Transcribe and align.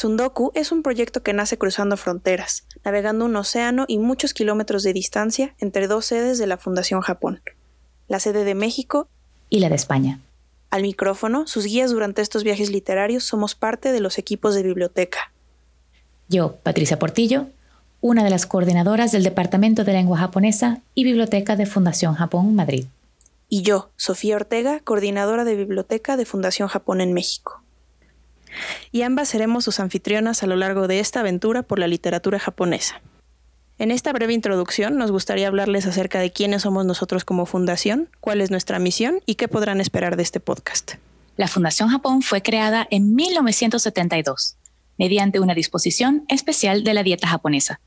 Tsundoku 0.00 0.50
es 0.54 0.72
un 0.72 0.82
proyecto 0.82 1.22
que 1.22 1.34
nace 1.34 1.58
cruzando 1.58 1.98
fronteras, 1.98 2.64
navegando 2.86 3.26
un 3.26 3.36
océano 3.36 3.84
y 3.86 3.98
muchos 3.98 4.32
kilómetros 4.32 4.82
de 4.82 4.94
distancia 4.94 5.54
entre 5.58 5.88
dos 5.88 6.06
sedes 6.06 6.38
de 6.38 6.46
la 6.46 6.56
Fundación 6.56 7.02
Japón, 7.02 7.42
la 8.08 8.18
sede 8.18 8.44
de 8.44 8.54
México 8.54 9.10
y 9.50 9.60
la 9.60 9.68
de 9.68 9.74
España. 9.74 10.18
Al 10.70 10.80
micrófono, 10.80 11.46
sus 11.46 11.66
guías 11.66 11.90
durante 11.90 12.22
estos 12.22 12.44
viajes 12.44 12.70
literarios 12.70 13.24
somos 13.24 13.54
parte 13.54 13.92
de 13.92 14.00
los 14.00 14.16
equipos 14.16 14.54
de 14.54 14.62
biblioteca. 14.62 15.34
Yo, 16.30 16.56
Patricia 16.62 16.98
Portillo, 16.98 17.48
una 18.00 18.24
de 18.24 18.30
las 18.30 18.46
coordinadoras 18.46 19.12
del 19.12 19.22
Departamento 19.22 19.84
de 19.84 19.92
Lengua 19.92 20.16
Japonesa 20.16 20.80
y 20.94 21.04
Biblioteca 21.04 21.56
de 21.56 21.66
Fundación 21.66 22.14
Japón 22.14 22.54
Madrid. 22.54 22.86
Y 23.50 23.60
yo, 23.60 23.90
Sofía 23.96 24.36
Ortega, 24.36 24.80
coordinadora 24.80 25.44
de 25.44 25.56
Biblioteca 25.56 26.16
de 26.16 26.24
Fundación 26.24 26.68
Japón 26.68 27.02
en 27.02 27.12
México 27.12 27.59
y 28.92 29.02
ambas 29.02 29.28
seremos 29.28 29.64
sus 29.64 29.80
anfitrionas 29.80 30.42
a 30.42 30.46
lo 30.46 30.56
largo 30.56 30.88
de 30.88 31.00
esta 31.00 31.20
aventura 31.20 31.62
por 31.62 31.78
la 31.78 31.88
literatura 31.88 32.38
japonesa. 32.38 33.00
En 33.78 33.90
esta 33.90 34.12
breve 34.12 34.34
introducción 34.34 34.98
nos 34.98 35.10
gustaría 35.10 35.48
hablarles 35.48 35.86
acerca 35.86 36.20
de 36.20 36.32
quiénes 36.32 36.62
somos 36.62 36.84
nosotros 36.84 37.24
como 37.24 37.46
fundación, 37.46 38.10
cuál 38.20 38.42
es 38.42 38.50
nuestra 38.50 38.78
misión 38.78 39.20
y 39.24 39.36
qué 39.36 39.48
podrán 39.48 39.80
esperar 39.80 40.16
de 40.16 40.22
este 40.22 40.38
podcast. 40.38 40.96
La 41.36 41.48
Fundación 41.48 41.88
Japón 41.88 42.20
fue 42.20 42.42
creada 42.42 42.86
en 42.90 43.14
1972 43.14 44.56
mediante 44.98 45.40
una 45.40 45.54
disposición 45.54 46.26
especial 46.28 46.84
de 46.84 46.92
la 46.92 47.02
dieta 47.02 47.26
japonesa 47.26 47.80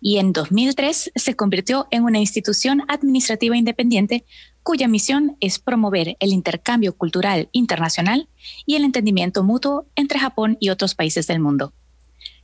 y 0.00 0.18
en 0.18 0.32
2003 0.32 1.12
se 1.14 1.36
convirtió 1.36 1.86
en 1.92 2.02
una 2.02 2.18
institución 2.18 2.82
administrativa 2.88 3.56
independiente 3.56 4.24
cuya 4.66 4.88
misión 4.88 5.36
es 5.38 5.60
promover 5.60 6.16
el 6.18 6.32
intercambio 6.32 6.96
cultural 6.96 7.48
internacional 7.52 8.28
y 8.66 8.74
el 8.74 8.82
entendimiento 8.82 9.44
mutuo 9.44 9.86
entre 9.94 10.18
Japón 10.18 10.56
y 10.58 10.70
otros 10.70 10.96
países 10.96 11.28
del 11.28 11.38
mundo. 11.38 11.72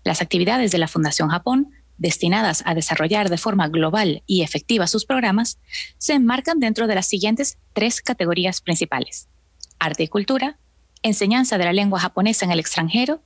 Las 0.04 0.22
actividades 0.22 0.70
de 0.70 0.78
la 0.78 0.86
Fundación 0.86 1.30
Japón, 1.30 1.72
destinadas 1.98 2.62
a 2.64 2.76
desarrollar 2.76 3.28
de 3.28 3.38
forma 3.38 3.66
global 3.66 4.22
y 4.24 4.42
efectiva 4.42 4.86
sus 4.86 5.04
programas, 5.04 5.58
se 5.98 6.12
enmarcan 6.12 6.60
dentro 6.60 6.86
de 6.86 6.94
las 6.94 7.08
siguientes 7.08 7.58
tres 7.72 8.00
categorías 8.00 8.60
principales. 8.60 9.28
Arte 9.80 10.04
y 10.04 10.08
cultura, 10.08 10.60
enseñanza 11.02 11.58
de 11.58 11.64
la 11.64 11.72
lengua 11.72 11.98
japonesa 11.98 12.44
en 12.44 12.52
el 12.52 12.60
extranjero 12.60 13.20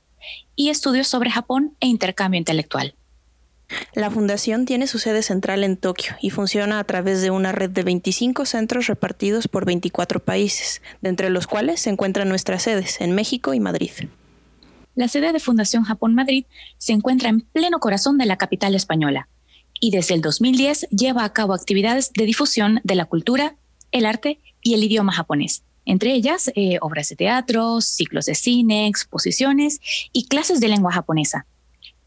y 0.55 0.69
estudios 0.69 1.07
sobre 1.07 1.29
Japón 1.29 1.77
e 1.81 1.85
intercambio 1.85 2.39
intelectual. 2.39 2.95
La 3.93 4.11
fundación 4.11 4.65
tiene 4.65 4.87
su 4.87 4.99
sede 4.99 5.23
central 5.23 5.63
en 5.63 5.75
Tokio 5.75 6.15
y 6.21 6.29
funciona 6.29 6.79
a 6.79 6.83
través 6.83 7.21
de 7.21 7.31
una 7.31 7.51
red 7.51 7.69
de 7.69 7.83
25 7.83 8.45
centros 8.45 8.87
repartidos 8.87 9.47
por 9.47 9.65
24 9.65 10.23
países, 10.23 10.81
de 11.01 11.09
entre 11.09 11.29
los 11.29 11.47
cuales 11.47 11.81
se 11.81 11.89
encuentran 11.89 12.29
nuestras 12.29 12.63
sedes 12.63 13.01
en 13.01 13.13
México 13.13 13.53
y 13.53 13.59
Madrid. 13.59 13.91
La 14.95 15.07
sede 15.07 15.31
de 15.33 15.39
Fundación 15.39 15.83
Japón 15.83 16.15
Madrid 16.15 16.45
se 16.77 16.93
encuentra 16.93 17.29
en 17.29 17.41
pleno 17.41 17.79
corazón 17.79 18.17
de 18.17 18.25
la 18.25 18.37
capital 18.37 18.73
española 18.75 19.27
y 19.79 19.91
desde 19.91 20.15
el 20.15 20.21
2010 20.21 20.87
lleva 20.89 21.23
a 21.23 21.33
cabo 21.33 21.53
actividades 21.53 22.11
de 22.13 22.25
difusión 22.25 22.79
de 22.83 22.95
la 22.95 23.05
cultura, 23.05 23.55
el 23.91 24.05
arte 24.05 24.39
y 24.61 24.73
el 24.73 24.83
idioma 24.83 25.11
japonés, 25.11 25.63
entre 25.85 26.13
ellas 26.13 26.51
eh, 26.55 26.77
obras 26.81 27.09
de 27.09 27.15
teatro, 27.15 27.81
ciclos 27.81 28.25
de 28.25 28.35
cine, 28.35 28.87
exposiciones 28.87 29.79
y 30.13 30.27
clases 30.27 30.59
de 30.59 30.67
lengua 30.67 30.91
japonesa 30.91 31.45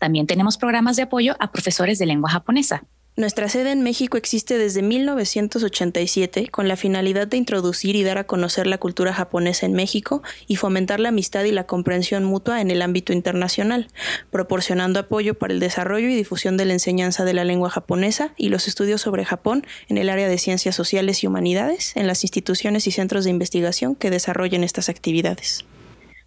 también 0.01 0.27
tenemos 0.27 0.57
programas 0.57 0.97
de 0.97 1.03
apoyo 1.03 1.37
a 1.39 1.53
profesores 1.53 2.01
de 2.01 2.07
lengua 2.07 2.31
japonesa. 2.31 2.83
Nuestra 3.17 3.51
sede 3.51 3.73
en 3.73 3.83
México 3.83 4.17
existe 4.17 4.57
desde 4.57 4.81
1987 4.81 6.49
con 6.49 6.69
la 6.69 6.77
finalidad 6.77 7.27
de 7.27 7.37
introducir 7.37 7.95
y 7.95 8.03
dar 8.03 8.17
a 8.17 8.25
conocer 8.25 8.67
la 8.67 8.79
cultura 8.79 9.13
japonesa 9.13 9.67
en 9.67 9.75
México 9.75 10.23
y 10.47 10.57
fomentar 10.57 11.01
la 11.01 11.11
amistad 11.11 11.45
y 11.45 11.53
la 11.53 11.67
comprensión 11.67 12.25
mutua 12.25 12.63
en 12.63 12.71
el 12.71 12.81
ámbito 12.81 13.13
internacional, 13.13 13.89
proporcionando 14.31 15.01
apoyo 15.01 15.35
para 15.35 15.53
el 15.53 15.61
desarrollo 15.61 16.09
y 16.09 16.15
difusión 16.15 16.57
de 16.57 16.65
la 16.65 16.73
enseñanza 16.73 17.27
de 17.27 17.35
la 17.35 17.45
lengua 17.45 17.69
japonesa 17.69 18.33
y 18.39 18.49
los 18.49 18.69
estudios 18.69 19.03
sobre 19.03 19.27
Japón 19.27 19.67
en 19.89 19.99
el 19.99 20.09
área 20.09 20.29
de 20.29 20.39
ciencias 20.39 20.75
sociales 20.75 21.23
y 21.23 21.27
humanidades 21.27 21.95
en 21.97 22.07
las 22.07 22.25
instituciones 22.25 22.87
y 22.87 22.91
centros 22.91 23.25
de 23.25 23.31
investigación 23.31 23.97
que 23.97 24.09
desarrollen 24.09 24.65
estas 24.65 24.89
actividades. 24.89 25.67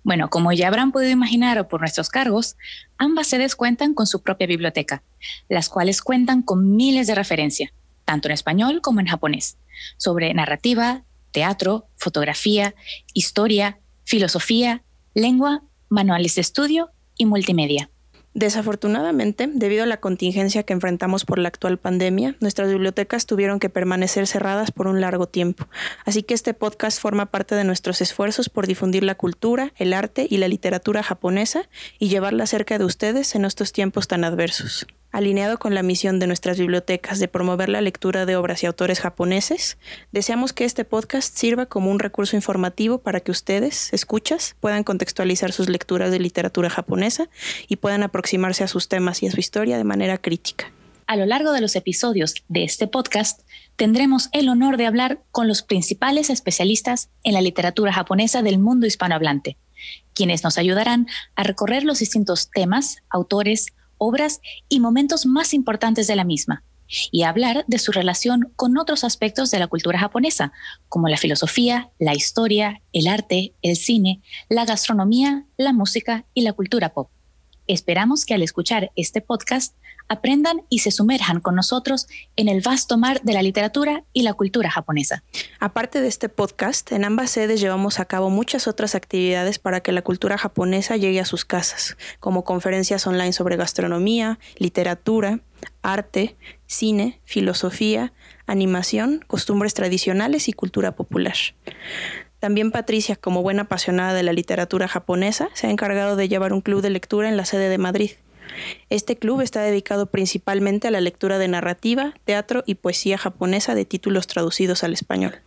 Bueno, 0.04 0.30
como 0.30 0.52
ya 0.52 0.68
habrán 0.68 0.92
podido 0.92 1.12
imaginar 1.12 1.68
por 1.68 1.80
nuestros 1.80 2.10
cargos, 2.10 2.58
ambas 2.98 3.28
sedes 3.28 3.56
cuentan 3.56 3.94
con 3.94 4.06
su 4.06 4.22
propia 4.22 4.48
biblioteca, 4.48 5.04
las 5.48 5.70
cuales 5.70 6.02
cuentan 6.02 6.42
con 6.42 6.76
miles 6.76 7.08
de 7.08 7.16
referencias, 7.16 7.72
tanto 8.04 8.28
en 8.28 8.34
español 8.34 8.82
como 8.82 9.00
en 9.00 9.08
japonés, 9.08 9.58
sobre 9.98 10.34
narrativa, 10.34 11.04
teatro, 11.32 11.88
fotografía, 11.96 12.76
historia, 13.14 13.80
filosofía, 14.04 14.84
lengua, 15.14 15.64
manuales 15.90 16.36
de 16.36 16.42
estudio 16.42 16.92
y 17.18 17.26
multimedia. 17.26 17.90
Desafortunadamente, 18.34 19.48
debido 19.54 19.84
a 19.84 19.88
la 19.88 19.98
contingencia 19.98 20.64
que 20.64 20.74
enfrentamos 20.74 21.24
por 21.24 21.38
la 21.38 21.50
actual 21.50 21.78
pandemia, 21.78 22.36
nuestras 22.40 22.70
bibliotecas 22.70 23.28
tuvieron 23.28 23.60
que 23.60 23.70
permanecer 23.70 24.26
cerradas 24.26 24.72
por 24.72 24.88
un 24.88 25.02
largo 25.02 25.28
tiempo. 25.28 25.68
Así 26.04 26.24
que 26.24 26.34
este 26.34 26.56
podcast 26.56 27.00
forma 27.00 27.28
parte 27.28 27.54
de 27.54 27.64
nuestros 27.64 28.02
esfuerzos 28.02 28.50
por 28.50 28.66
difundir 28.66 29.04
la 29.04 29.16
cultura, 29.16 29.72
el 29.78 29.94
arte 29.94 30.26
y 30.28 30.38
la 30.38 30.48
literatura 30.48 31.04
japonesa 31.04 31.70
y 32.00 32.10
llevarla 32.10 32.48
cerca 32.48 32.80
de 32.80 32.86
ustedes 32.86 33.36
en 33.36 33.46
estos 33.46 33.72
tiempos 33.72 34.08
tan 34.08 34.24
adversos. 34.24 34.88
Alineado 35.14 35.60
con 35.60 35.76
la 35.76 35.84
misión 35.84 36.18
de 36.18 36.26
nuestras 36.26 36.58
bibliotecas 36.58 37.20
de 37.20 37.28
promover 37.28 37.70
la 37.70 37.82
lectura 37.82 38.26
de 38.26 38.36
obras 38.36 38.64
y 38.64 38.66
autores 38.66 39.00
japoneses, 39.00 39.78
deseamos 40.12 40.54
que 40.54 40.66
este 40.66 40.86
podcast 40.86 41.38
sirva 41.38 41.68
como 41.68 41.92
un 41.92 42.00
recurso 42.00 42.36
informativo 42.36 42.98
para 42.98 43.20
que 43.20 43.30
ustedes, 43.30 43.94
escuchas, 43.94 44.56
puedan 44.60 44.84
contextualizar 44.84 45.52
sus 45.52 45.70
lecturas 45.70 46.10
de 46.10 46.18
literatura 46.18 46.72
japonesa 46.72 47.30
y 47.68 47.76
puedan 47.76 48.02
aproximarse 48.02 48.64
a 48.64 48.68
sus 48.68 48.90
temas 48.90 49.22
y 49.22 49.28
a 49.28 49.32
su 49.32 49.40
historia 49.40 49.78
de 49.78 49.84
manera 49.84 50.18
crítica. 50.18 50.72
A 51.06 51.16
lo 51.16 51.28
largo 51.28 51.52
de 51.52 51.62
los 51.62 51.76
episodios 51.76 52.44
de 52.48 52.64
este 52.64 52.88
podcast, 52.88 53.42
tendremos 53.76 54.30
el 54.32 54.50
honor 54.50 54.78
de 54.78 54.88
hablar 54.88 55.22
con 55.30 55.48
los 55.48 55.62
principales 55.62 56.32
especialistas 56.32 57.12
en 57.24 57.36
la 57.36 57.42
literatura 57.42 57.94
japonesa 57.94 58.42
del 58.42 58.58
mundo 58.58 58.88
hispanohablante, 58.88 59.58
quienes 60.16 60.44
nos 60.44 60.58
ayudarán 60.58 61.06
a 61.36 61.44
recorrer 61.44 61.84
los 61.84 62.00
distintos 62.00 62.50
temas, 62.50 62.98
autores, 63.12 63.68
obras 63.98 64.42
y 64.70 64.80
momentos 64.80 65.26
más 65.26 65.54
importantes 65.54 66.08
de 66.08 66.16
la 66.16 66.24
misma, 66.24 66.64
y 67.12 67.24
hablar 67.24 67.66
de 67.68 67.80
su 67.80 67.92
relación 67.92 68.52
con 68.56 68.78
otros 68.78 69.04
aspectos 69.04 69.52
de 69.52 69.60
la 69.60 69.68
cultura 69.68 70.00
japonesa, 70.00 70.52
como 70.90 71.08
la 71.08 71.18
filosofía, 71.18 71.90
la 72.00 72.14
historia, 72.14 72.82
el 72.92 73.08
arte, 73.08 73.54
el 73.62 73.76
cine, 73.76 74.22
la 74.50 74.66
gastronomía, 74.66 75.46
la 75.58 75.74
música 75.74 76.26
y 76.34 76.42
la 76.42 76.54
cultura 76.54 76.94
pop. 76.94 77.10
Esperamos 77.66 78.26
que 78.26 78.34
al 78.34 78.44
escuchar 78.44 78.92
este 78.96 79.22
podcast 79.22 79.76
aprendan 80.08 80.62
y 80.70 80.80
se 80.80 80.92
sumerjan 80.92 81.40
con 81.40 81.56
nosotros 81.56 82.08
en 82.36 82.48
el 82.48 82.62
vasto 82.62 82.98
mar 82.98 83.22
de 83.24 83.34
la 83.34 83.42
literatura 83.42 84.04
y 84.14 84.24
la 84.24 84.34
cultura 84.34 84.70
japonesa. 84.70 85.24
Aparte 85.60 86.02
de 86.02 86.08
este 86.08 86.30
podcast, 86.30 86.92
en 86.92 87.06
ambas 87.06 87.32
sedes 87.32 87.62
llevamos 87.62 88.00
a 88.00 88.06
cabo 88.06 88.30
muchas 88.30 88.68
otras 88.68 88.96
actividades 88.96 89.60
para 89.60 89.82
que 89.82 89.92
la 89.92 90.02
cultura 90.02 90.38
japonesa 90.38 90.98
llegue 90.98 91.20
a 91.20 91.26
sus 91.26 91.46
casas, 91.46 91.98
como 92.20 92.44
conferencias 92.44 93.06
online 93.08 93.34
sobre 93.34 93.58
gastronomía, 93.58 94.40
literatura, 94.58 95.40
arte, 95.82 96.36
cine, 96.66 97.20
filosofía, 97.24 98.14
animación, 98.46 99.24
costumbres 99.28 99.74
tradicionales 99.74 100.48
y 100.48 100.54
cultura 100.54 100.96
popular. 100.96 101.36
También 102.40 102.72
Patricia, 102.72 103.16
como 103.16 103.42
buena 103.42 103.64
apasionada 103.64 104.14
de 104.14 104.24
la 104.24 104.34
literatura 104.34 104.90
japonesa, 104.90 105.48
se 105.54 105.68
ha 105.68 105.70
encargado 105.70 106.18
de 106.18 106.28
llevar 106.28 106.52
un 106.52 106.60
club 106.60 106.82
de 106.82 106.90
lectura 106.90 107.30
en 107.30 107.38
la 107.38 107.46
sede 107.46 107.70
de 107.70 107.78
Madrid. 107.78 108.12
Este 108.90 109.18
club 109.18 109.42
está 109.42 109.62
dedicado 109.62 110.08
principalmente 110.08 110.88
a 110.88 110.92
la 110.92 111.02
lectura 111.02 111.38
de 111.38 111.48
narrativa, 111.48 112.14
teatro 112.26 112.64
y 112.66 112.76
poesía 112.76 113.18
japonesa 113.18 113.76
de 113.76 113.86
títulos 113.86 114.28
traducidos 114.28 114.84
al 114.84 114.94
español. 114.94 115.42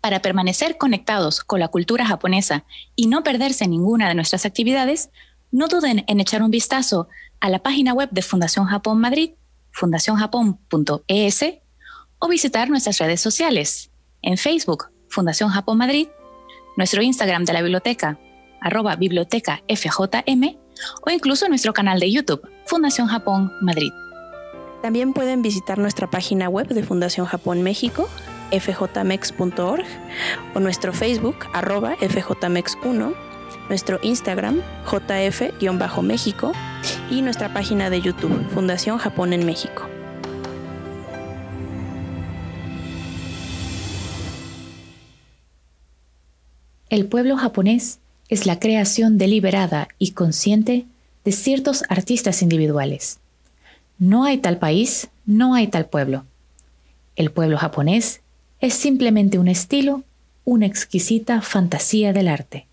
Para 0.00 0.22
permanecer 0.22 0.78
conectados 0.78 1.44
con 1.44 1.60
la 1.60 1.68
cultura 1.68 2.06
japonesa 2.06 2.64
y 2.96 3.06
no 3.06 3.22
perderse 3.22 3.68
ninguna 3.68 4.08
de 4.08 4.14
nuestras 4.14 4.46
actividades, 4.46 5.10
no 5.52 5.68
duden 5.68 6.04
en 6.06 6.20
echar 6.20 6.42
un 6.42 6.50
vistazo 6.50 7.08
a 7.40 7.50
la 7.50 7.58
página 7.58 7.92
web 7.92 8.08
de 8.10 8.22
Fundación 8.22 8.66
Japón 8.66 9.00
Madrid, 9.00 9.32
fundacionjapón.es, 9.72 11.44
o 12.18 12.28
visitar 12.28 12.70
nuestras 12.70 12.98
redes 12.98 13.20
sociales. 13.20 13.90
En 14.22 14.36
Facebook, 14.36 14.90
Fundación 15.08 15.50
Japón 15.50 15.78
Madrid, 15.78 16.08
nuestro 16.76 17.02
Instagram 17.02 17.44
de 17.44 17.52
la 17.52 17.62
biblioteca, 17.62 18.18
arroba 18.60 18.96
biblioteca 18.96 19.62
FJM, 19.68 20.56
o 21.06 21.10
incluso 21.10 21.48
nuestro 21.48 21.72
canal 21.72 22.00
de 22.00 22.10
YouTube, 22.10 22.48
Fundación 22.66 23.08
Japón 23.08 23.52
Madrid. 23.60 23.92
También 24.82 25.12
pueden 25.12 25.42
visitar 25.42 25.78
nuestra 25.78 26.08
página 26.08 26.48
web 26.48 26.68
de 26.68 26.82
Fundación 26.82 27.26
Japón 27.26 27.62
México, 27.62 28.08
fjmex.org, 28.50 29.84
o 30.54 30.60
nuestro 30.60 30.92
Facebook, 30.92 31.36
arroba 31.52 31.96
fjmex1, 31.98 33.14
nuestro 33.68 33.98
Instagram, 34.02 34.62
jf-méxico, 34.86 36.52
y 37.10 37.22
nuestra 37.22 37.52
página 37.52 37.90
de 37.90 38.00
YouTube, 38.00 38.48
Fundación 38.50 38.98
Japón 38.98 39.32
en 39.32 39.44
México. 39.44 39.86
El 46.88 47.06
pueblo 47.06 47.36
japonés 47.36 48.00
es 48.30 48.46
la 48.46 48.60
creación 48.60 49.18
deliberada 49.18 49.88
y 49.98 50.12
consciente 50.12 50.86
de 51.24 51.32
ciertos 51.32 51.82
artistas 51.88 52.42
individuales. 52.42 53.18
No 53.98 54.24
hay 54.24 54.38
tal 54.38 54.58
país, 54.58 55.08
no 55.26 55.54
hay 55.54 55.66
tal 55.66 55.86
pueblo. 55.86 56.24
El 57.16 57.32
pueblo 57.32 57.58
japonés 57.58 58.20
es 58.60 58.72
simplemente 58.74 59.38
un 59.38 59.48
estilo, 59.48 60.04
una 60.44 60.66
exquisita 60.66 61.42
fantasía 61.42 62.12
del 62.12 62.28
arte. 62.28 62.66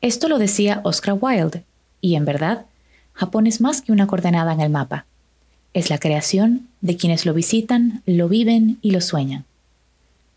Esto 0.00 0.28
lo 0.28 0.38
decía 0.38 0.80
Oscar 0.84 1.16
Wilde, 1.20 1.62
y 2.00 2.16
en 2.16 2.24
verdad, 2.24 2.66
Japón 3.12 3.46
es 3.46 3.60
más 3.60 3.80
que 3.80 3.92
una 3.92 4.06
coordenada 4.06 4.52
en 4.52 4.60
el 4.60 4.70
mapa. 4.70 5.06
Es 5.72 5.88
la 5.88 5.98
creación 5.98 6.68
de 6.80 6.96
quienes 6.96 7.26
lo 7.26 7.32
visitan, 7.32 8.02
lo 8.06 8.28
viven 8.28 8.78
y 8.82 8.90
lo 8.90 9.00
sueñan. 9.00 9.44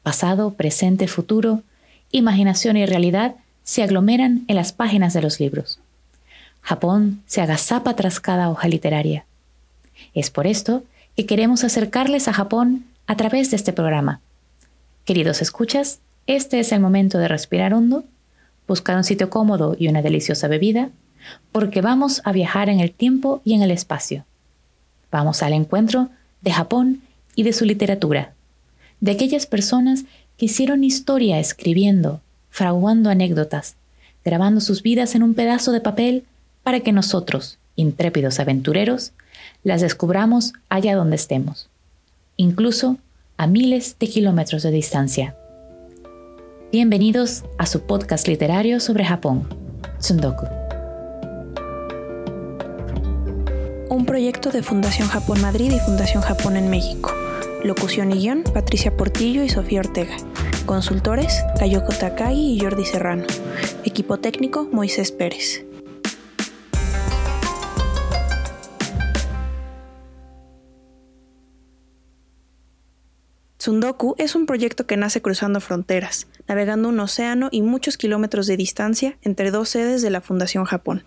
Pasado, 0.04 0.54
presente, 0.54 1.08
futuro, 1.08 1.64
imaginación 2.12 2.78
y 2.78 2.86
realidad 2.86 3.36
se 3.63 3.84
aglomeran 3.84 4.44
en 4.48 4.56
las 4.56 4.74
páginas 4.74 5.13
de 5.13 5.22
los 5.22 5.40
libros. 5.40 5.80
Japón 6.62 7.22
se 7.25 7.42
agazapa 7.42 7.96
tras 7.96 8.19
cada 8.19 8.50
hoja 8.50 8.68
literaria. 8.68 9.25
Es 10.13 10.30
por 10.30 10.48
esto 10.48 10.84
que 11.16 11.25
queremos 11.25 11.63
acercarles 11.63 12.28
a 12.28 12.34
Japón 12.34 12.86
a 13.08 13.16
través 13.16 13.52
de 13.52 13.58
este 13.58 13.74
programa. 13.74 14.22
Queridos 15.06 15.42
escuchas, 15.42 16.00
este 16.28 16.60
es 16.60 16.72
el 16.72 16.80
momento 16.80 17.18
de 17.18 17.28
respirar 17.28 17.74
hondo, 17.74 18.06
buscar 18.68 18.96
un 18.96 19.04
sitio 19.04 19.30
cómodo 19.30 19.75
y 19.78 19.88
una 19.88 20.02
deliciosa 20.02 20.48
bebida, 20.48 20.90
porque 21.52 21.81
vamos 21.81 22.22
a 22.25 22.31
viajar 22.31 22.69
en 22.69 22.80
el 22.80 22.92
tiempo 22.92 23.42
y 23.44 23.54
en 23.54 23.63
el 23.63 23.72
espacio. 23.72 24.25
Vamos 25.12 25.44
al 25.44 25.54
encuentro 25.54 26.10
de 26.42 26.52
Japón 26.52 27.02
y 27.36 27.44
de 27.44 27.54
su 27.54 27.66
literatura, 27.66 28.34
de 29.00 29.12
aquellas 29.12 29.46
personas 29.46 30.06
hicieron 30.46 30.84
historia 30.84 31.40
escribiendo, 31.40 32.22
fraguando 32.50 33.10
anécdotas, 33.10 33.76
grabando 34.26 34.60
sus 34.60 34.82
vidas 34.82 35.16
en 35.16 35.24
un 35.24 35.34
pedazo 35.34 35.72
de 35.72 35.82
papel 35.82 36.26
para 36.64 36.80
que 36.80 36.92
nosotros, 36.92 37.60
intrépidos 37.76 38.40
aventureros, 38.40 39.14
las 39.64 39.82
descubramos 39.82 40.54
allá 40.70 40.96
donde 40.96 41.16
estemos, 41.16 41.70
incluso 42.38 42.98
a 43.38 43.48
miles 43.48 43.98
de 44.00 44.08
kilómetros 44.08 44.64
de 44.64 44.72
distancia. 44.72 45.36
Bienvenidos 46.72 47.44
a 47.58 47.66
su 47.66 47.82
podcast 47.82 48.28
literario 48.28 48.80
sobre 48.80 49.06
Japón, 49.06 49.48
Tsundoku. 50.00 50.48
Un 53.90 54.06
proyecto 54.06 54.50
de 54.50 54.64
Fundación 54.64 55.08
Japón 55.08 55.42
Madrid 55.42 55.72
y 55.72 55.80
Fundación 55.80 56.24
Japón 56.24 56.58
en 56.58 56.70
México. 56.70 57.12
Locución 57.63 58.12
y 58.12 58.16
guion, 58.16 58.44
Patricia 58.44 58.98
Portillo 58.98 59.44
y 59.44 59.50
Sofía 59.50 59.81
Ortega. 59.81 60.18
Consultores, 60.66 61.44
Kayoko 61.60 61.94
Takagi 61.94 62.56
y 62.56 62.60
Jordi 62.60 62.86
Serrano. 62.86 63.24
Equipo 63.84 64.18
técnico, 64.18 64.68
Moisés 64.72 65.12
Pérez. 65.12 65.63
Tsundoku 73.60 74.16
es 74.18 74.34
un 74.34 74.48
proyecto 74.48 74.88
que 74.88 74.98
nace 74.98 75.22
cruzando 75.22 75.62
fronteras, 75.62 76.25
navegando 76.48 76.90
un 76.90 77.00
océano 77.00 77.50
y 77.52 77.62
muchos 77.62 77.96
kilómetros 77.96 78.48
de 78.48 78.58
distancia 78.58 79.19
entre 79.22 79.52
dos 79.52 79.69
sedes 79.69 80.02
de 80.02 80.10
la 80.10 80.22
Fundación 80.22 80.66
Japón, 80.66 81.04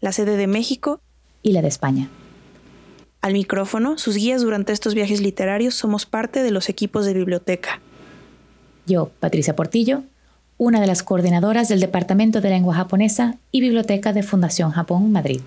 la 0.00 0.12
sede 0.12 0.36
de 0.36 0.46
México 0.46 1.00
y 1.42 1.50
la 1.50 1.62
de 1.62 1.68
España. 1.68 2.08
Al 3.20 3.34
micrófono, 3.34 3.98
sus 3.98 4.16
guías 4.16 4.40
durante 4.42 4.72
estos 4.72 4.94
viajes 4.94 5.20
literarios 5.20 5.74
somos 5.74 6.06
parte 6.06 6.42
de 6.42 6.50
los 6.50 6.70
equipos 6.70 7.04
de 7.04 7.12
biblioteca. 7.12 7.80
Yo, 8.86 9.10
Patricia 9.20 9.54
Portillo, 9.54 10.04
una 10.56 10.80
de 10.80 10.86
las 10.86 11.02
coordinadoras 11.02 11.68
del 11.68 11.80
Departamento 11.80 12.40
de 12.40 12.50
Lengua 12.50 12.74
Japonesa 12.74 13.36
y 13.52 13.60
Biblioteca 13.60 14.12
de 14.14 14.22
Fundación 14.22 14.70
Japón 14.70 15.12
Madrid. 15.12 15.40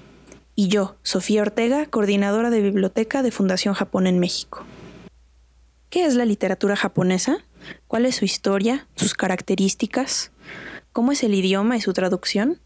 Y 0.55 0.67
yo, 0.67 0.95
Sofía 1.01 1.41
Ortega, 1.41 1.87
coordinadora 1.87 2.51
de 2.51 2.61
Biblioteca 2.61 3.23
de 3.23 3.31
Fundación 3.31 3.73
Japón 3.73 4.05
en 4.05 4.19
México. 4.19 4.63
¿Qué 5.89 6.05
es 6.05 6.13
la 6.13 6.25
literatura 6.25 6.75
japonesa? 6.75 7.37
¿Cuál 7.87 8.05
es 8.05 8.15
su 8.15 8.25
historia, 8.25 8.87
sus 8.95 9.15
características? 9.15 10.31
¿Cómo 10.91 11.11
es 11.11 11.23
el 11.23 11.33
idioma 11.33 11.75
y 11.75 11.81
su 11.81 11.93
traducción? 11.93 12.59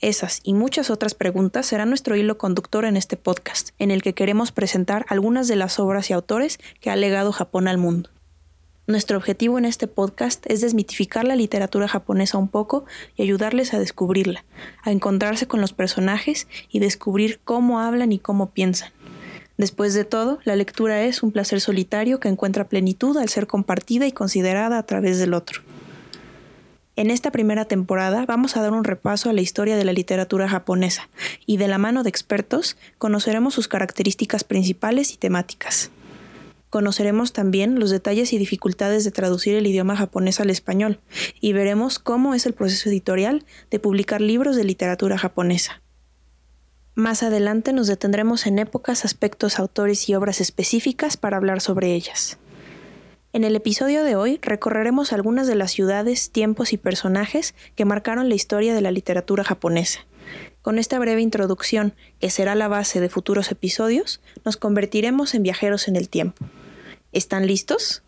Esas 0.00 0.40
y 0.44 0.54
muchas 0.54 0.88
otras 0.88 1.12
preguntas 1.12 1.66
serán 1.66 1.90
nuestro 1.90 2.16
hilo 2.16 2.38
conductor 2.38 2.86
en 2.86 2.96
este 2.96 3.18
podcast, 3.18 3.70
en 3.78 3.90
el 3.90 4.02
que 4.02 4.14
queremos 4.14 4.50
presentar 4.50 5.04
algunas 5.10 5.46
de 5.46 5.56
las 5.56 5.78
obras 5.78 6.08
y 6.08 6.14
autores 6.14 6.58
que 6.80 6.88
ha 6.88 6.96
legado 6.96 7.32
Japón 7.32 7.68
al 7.68 7.76
mundo. 7.76 8.08
Nuestro 8.86 9.18
objetivo 9.18 9.58
en 9.58 9.66
este 9.66 9.86
podcast 9.88 10.44
es 10.50 10.62
desmitificar 10.62 11.26
la 11.26 11.36
literatura 11.36 11.86
japonesa 11.86 12.38
un 12.38 12.48
poco 12.48 12.86
y 13.14 13.22
ayudarles 13.22 13.74
a 13.74 13.78
descubrirla, 13.78 14.46
a 14.82 14.90
encontrarse 14.90 15.46
con 15.46 15.60
los 15.60 15.74
personajes 15.74 16.48
y 16.70 16.78
descubrir 16.78 17.38
cómo 17.44 17.78
hablan 17.78 18.10
y 18.10 18.18
cómo 18.18 18.52
piensan. 18.52 18.92
Después 19.58 19.92
de 19.92 20.06
todo, 20.06 20.38
la 20.44 20.56
lectura 20.56 21.02
es 21.02 21.22
un 21.22 21.30
placer 21.30 21.60
solitario 21.60 22.20
que 22.20 22.28
encuentra 22.28 22.70
plenitud 22.70 23.18
al 23.18 23.28
ser 23.28 23.46
compartida 23.46 24.06
y 24.06 24.12
considerada 24.12 24.78
a 24.78 24.86
través 24.86 25.18
del 25.18 25.34
otro. 25.34 25.60
En 27.00 27.10
esta 27.10 27.30
primera 27.32 27.64
temporada 27.64 28.26
vamos 28.26 28.58
a 28.58 28.60
dar 28.60 28.72
un 28.74 28.84
repaso 28.84 29.30
a 29.30 29.32
la 29.32 29.40
historia 29.40 29.78
de 29.78 29.86
la 29.86 29.94
literatura 29.94 30.50
japonesa 30.50 31.08
y 31.46 31.56
de 31.56 31.66
la 31.66 31.78
mano 31.78 32.02
de 32.02 32.10
expertos 32.10 32.76
conoceremos 32.98 33.54
sus 33.54 33.68
características 33.68 34.44
principales 34.44 35.14
y 35.14 35.16
temáticas. 35.16 35.90
Conoceremos 36.68 37.32
también 37.32 37.80
los 37.80 37.88
detalles 37.88 38.34
y 38.34 38.38
dificultades 38.38 39.02
de 39.04 39.12
traducir 39.12 39.56
el 39.56 39.66
idioma 39.66 39.96
japonés 39.96 40.40
al 40.40 40.50
español 40.50 41.00
y 41.40 41.54
veremos 41.54 41.98
cómo 41.98 42.34
es 42.34 42.44
el 42.44 42.52
proceso 42.52 42.90
editorial 42.90 43.46
de 43.70 43.78
publicar 43.78 44.20
libros 44.20 44.54
de 44.54 44.64
literatura 44.64 45.16
japonesa. 45.16 45.80
Más 46.94 47.22
adelante 47.22 47.72
nos 47.72 47.86
detendremos 47.86 48.46
en 48.46 48.58
épocas, 48.58 49.06
aspectos, 49.06 49.58
autores 49.58 50.06
y 50.10 50.14
obras 50.14 50.42
específicas 50.42 51.16
para 51.16 51.38
hablar 51.38 51.62
sobre 51.62 51.94
ellas. 51.94 52.38
En 53.32 53.44
el 53.44 53.54
episodio 53.54 54.02
de 54.02 54.16
hoy 54.16 54.40
recorreremos 54.42 55.12
algunas 55.12 55.46
de 55.46 55.54
las 55.54 55.70
ciudades, 55.70 56.30
tiempos 56.30 56.72
y 56.72 56.78
personajes 56.78 57.54
que 57.76 57.84
marcaron 57.84 58.28
la 58.28 58.34
historia 58.34 58.74
de 58.74 58.80
la 58.80 58.90
literatura 58.90 59.44
japonesa. 59.44 60.00
Con 60.62 60.80
esta 60.80 60.98
breve 60.98 61.20
introducción, 61.20 61.94
que 62.18 62.28
será 62.28 62.56
la 62.56 62.66
base 62.66 63.00
de 63.00 63.08
futuros 63.08 63.52
episodios, 63.52 64.20
nos 64.44 64.56
convertiremos 64.56 65.34
en 65.34 65.44
viajeros 65.44 65.86
en 65.86 65.94
el 65.94 66.08
tiempo. 66.08 66.44
¿Están 67.12 67.46
listos? 67.46 68.02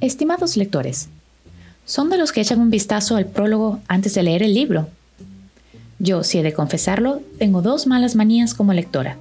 Estimados 0.00 0.56
lectores, 0.56 1.08
¿son 1.84 2.08
de 2.08 2.16
los 2.16 2.32
que 2.32 2.40
echan 2.40 2.60
un 2.60 2.70
vistazo 2.70 3.16
al 3.16 3.26
prólogo 3.26 3.80
antes 3.88 4.14
de 4.14 4.22
leer 4.22 4.42
el 4.42 4.54
libro? 4.54 4.88
Yo, 6.04 6.22
si 6.22 6.38
he 6.38 6.42
de 6.42 6.52
confesarlo, 6.52 7.22
tengo 7.38 7.62
dos 7.62 7.86
malas 7.86 8.14
manías 8.14 8.52
como 8.52 8.74
lectora. 8.74 9.16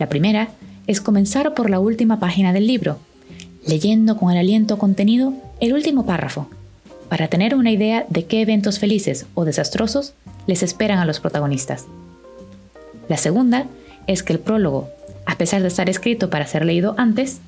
La 0.00 0.08
primera 0.08 0.48
es 0.88 1.00
comenzar 1.00 1.54
por 1.54 1.70
la 1.70 1.78
última 1.78 2.18
página 2.18 2.52
del 2.52 2.66
libro, 2.66 2.98
leyendo 3.64 4.16
con 4.16 4.32
el 4.32 4.38
aliento 4.38 4.76
contenido 4.76 5.32
el 5.60 5.72
último 5.72 6.06
párrafo, 6.06 6.48
para 7.08 7.28
tener 7.28 7.54
una 7.54 7.70
idea 7.70 8.06
de 8.08 8.24
qué 8.24 8.40
eventos 8.40 8.80
felices 8.80 9.26
o 9.34 9.44
desastrosos 9.44 10.14
les 10.48 10.64
esperan 10.64 10.98
a 10.98 11.04
los 11.04 11.20
protagonistas. 11.20 11.84
La 13.08 13.16
segunda 13.16 13.66
es 14.08 14.24
que 14.24 14.32
el 14.32 14.40
prólogo, 14.40 14.88
a 15.26 15.38
pesar 15.38 15.62
de 15.62 15.68
estar 15.68 15.88
escrito 15.88 16.28
para 16.28 16.48
ser 16.48 16.64
leído 16.64 16.96
antes, 16.98 17.38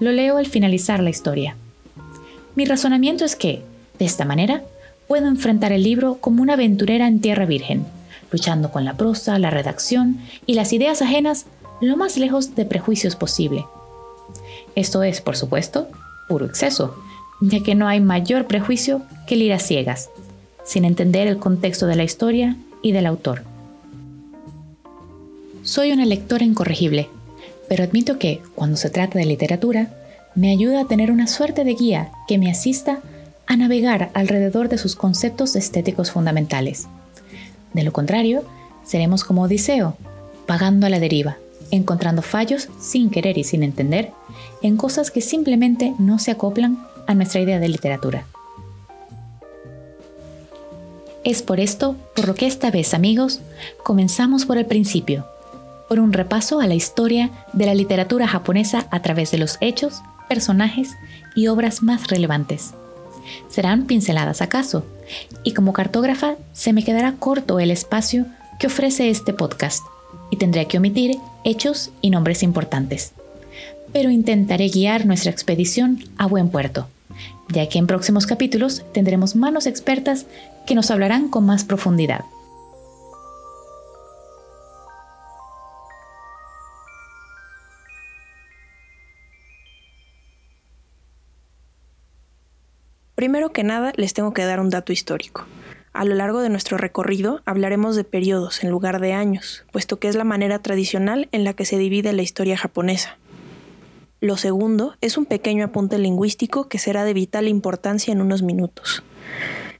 lo 0.00 0.10
leo 0.10 0.38
al 0.38 0.46
finalizar 0.46 1.02
la 1.02 1.10
historia. 1.10 1.54
Mi 2.54 2.64
razonamiento 2.64 3.26
es 3.26 3.36
que, 3.36 3.60
de 3.98 4.06
esta 4.06 4.24
manera, 4.24 4.62
puedo 5.06 5.26
enfrentar 5.26 5.72
el 5.72 5.82
libro 5.82 6.16
como 6.18 6.40
una 6.40 6.54
aventurera 6.54 7.08
en 7.08 7.20
tierra 7.20 7.44
virgen, 7.44 7.84
luchando 8.30 8.70
con 8.70 8.84
la 8.84 8.96
prosa, 8.96 9.38
la 9.38 9.50
redacción 9.50 10.18
y 10.46 10.54
las 10.54 10.72
ideas 10.72 11.02
ajenas 11.02 11.46
lo 11.80 11.96
más 11.96 12.16
lejos 12.16 12.54
de 12.54 12.64
prejuicios 12.64 13.16
posible. 13.16 13.66
Esto 14.74 15.02
es, 15.02 15.20
por 15.20 15.36
supuesto, 15.36 15.88
puro 16.28 16.46
exceso, 16.46 16.96
ya 17.40 17.62
que 17.62 17.74
no 17.74 17.88
hay 17.88 18.00
mayor 18.00 18.46
prejuicio 18.46 19.02
que 19.26 19.34
el 19.34 19.42
ir 19.42 19.52
a 19.52 19.58
ciegas, 19.58 20.10
sin 20.64 20.84
entender 20.84 21.26
el 21.26 21.38
contexto 21.38 21.86
de 21.86 21.96
la 21.96 22.04
historia 22.04 22.56
y 22.82 22.92
del 22.92 23.06
autor. 23.06 23.42
Soy 25.62 25.92
una 25.92 26.04
lectora 26.04 26.44
incorregible, 26.44 27.08
pero 27.68 27.84
admito 27.84 28.18
que, 28.18 28.40
cuando 28.54 28.76
se 28.76 28.90
trata 28.90 29.18
de 29.18 29.26
literatura, 29.26 29.90
me 30.34 30.50
ayuda 30.50 30.82
a 30.82 30.86
tener 30.86 31.10
una 31.10 31.26
suerte 31.26 31.64
de 31.64 31.74
guía 31.74 32.12
que 32.28 32.38
me 32.38 32.50
asista 32.50 33.00
a 33.46 33.56
navegar 33.56 34.10
alrededor 34.14 34.68
de 34.68 34.78
sus 34.78 34.96
conceptos 34.96 35.56
estéticos 35.56 36.10
fundamentales. 36.10 36.86
De 37.76 37.84
lo 37.84 37.92
contrario, 37.92 38.42
seremos 38.86 39.22
como 39.22 39.42
Odiseo, 39.42 39.98
pagando 40.46 40.86
a 40.86 40.88
la 40.88 40.98
deriva, 40.98 41.36
encontrando 41.70 42.22
fallos 42.22 42.70
sin 42.80 43.10
querer 43.10 43.36
y 43.36 43.44
sin 43.44 43.62
entender 43.62 44.12
en 44.62 44.78
cosas 44.78 45.10
que 45.10 45.20
simplemente 45.20 45.92
no 45.98 46.18
se 46.18 46.30
acoplan 46.30 46.82
a 47.06 47.14
nuestra 47.14 47.42
idea 47.42 47.60
de 47.60 47.68
literatura. 47.68 48.24
Es 51.22 51.42
por 51.42 51.60
esto 51.60 51.96
por 52.14 52.28
lo 52.28 52.34
que 52.34 52.46
esta 52.46 52.70
vez, 52.70 52.94
amigos, 52.94 53.40
comenzamos 53.82 54.46
por 54.46 54.56
el 54.56 54.64
principio, 54.64 55.26
por 55.86 56.00
un 56.00 56.14
repaso 56.14 56.60
a 56.60 56.66
la 56.66 56.74
historia 56.74 57.30
de 57.52 57.66
la 57.66 57.74
literatura 57.74 58.26
japonesa 58.26 58.86
a 58.90 59.02
través 59.02 59.32
de 59.32 59.36
los 59.36 59.58
hechos, 59.60 60.00
personajes 60.30 60.96
y 61.34 61.48
obras 61.48 61.82
más 61.82 62.06
relevantes. 62.06 62.72
Serán 63.48 63.86
pinceladas 63.86 64.42
acaso, 64.42 64.84
y 65.42 65.52
como 65.54 65.72
cartógrafa 65.72 66.36
se 66.52 66.72
me 66.72 66.84
quedará 66.84 67.12
corto 67.12 67.60
el 67.60 67.70
espacio 67.70 68.26
que 68.58 68.66
ofrece 68.66 69.10
este 69.10 69.32
podcast, 69.32 69.84
y 70.30 70.36
tendré 70.36 70.66
que 70.66 70.78
omitir 70.78 71.18
hechos 71.44 71.90
y 72.00 72.10
nombres 72.10 72.42
importantes. 72.42 73.12
Pero 73.92 74.10
intentaré 74.10 74.68
guiar 74.68 75.06
nuestra 75.06 75.30
expedición 75.30 76.04
a 76.18 76.26
buen 76.26 76.48
puerto, 76.48 76.88
ya 77.48 77.68
que 77.68 77.78
en 77.78 77.86
próximos 77.86 78.26
capítulos 78.26 78.84
tendremos 78.92 79.36
manos 79.36 79.66
expertas 79.66 80.26
que 80.66 80.74
nos 80.74 80.90
hablarán 80.90 81.28
con 81.28 81.46
más 81.46 81.64
profundidad. 81.64 82.24
Primero 93.16 93.50
que 93.50 93.64
nada, 93.64 93.92
les 93.96 94.12
tengo 94.12 94.34
que 94.34 94.44
dar 94.44 94.60
un 94.60 94.68
dato 94.68 94.92
histórico. 94.92 95.46
A 95.94 96.04
lo 96.04 96.14
largo 96.14 96.42
de 96.42 96.50
nuestro 96.50 96.76
recorrido 96.76 97.40
hablaremos 97.46 97.96
de 97.96 98.04
periodos 98.04 98.62
en 98.62 98.68
lugar 98.68 99.00
de 99.00 99.14
años, 99.14 99.64
puesto 99.72 99.98
que 99.98 100.08
es 100.08 100.16
la 100.16 100.24
manera 100.24 100.58
tradicional 100.58 101.26
en 101.32 101.42
la 101.42 101.54
que 101.54 101.64
se 101.64 101.78
divide 101.78 102.12
la 102.12 102.20
historia 102.20 102.58
japonesa. 102.58 103.16
Lo 104.20 104.36
segundo 104.36 104.96
es 105.00 105.16
un 105.16 105.24
pequeño 105.24 105.64
apunte 105.64 105.96
lingüístico 105.96 106.68
que 106.68 106.78
será 106.78 107.04
de 107.04 107.14
vital 107.14 107.48
importancia 107.48 108.12
en 108.12 108.20
unos 108.20 108.42
minutos. 108.42 109.02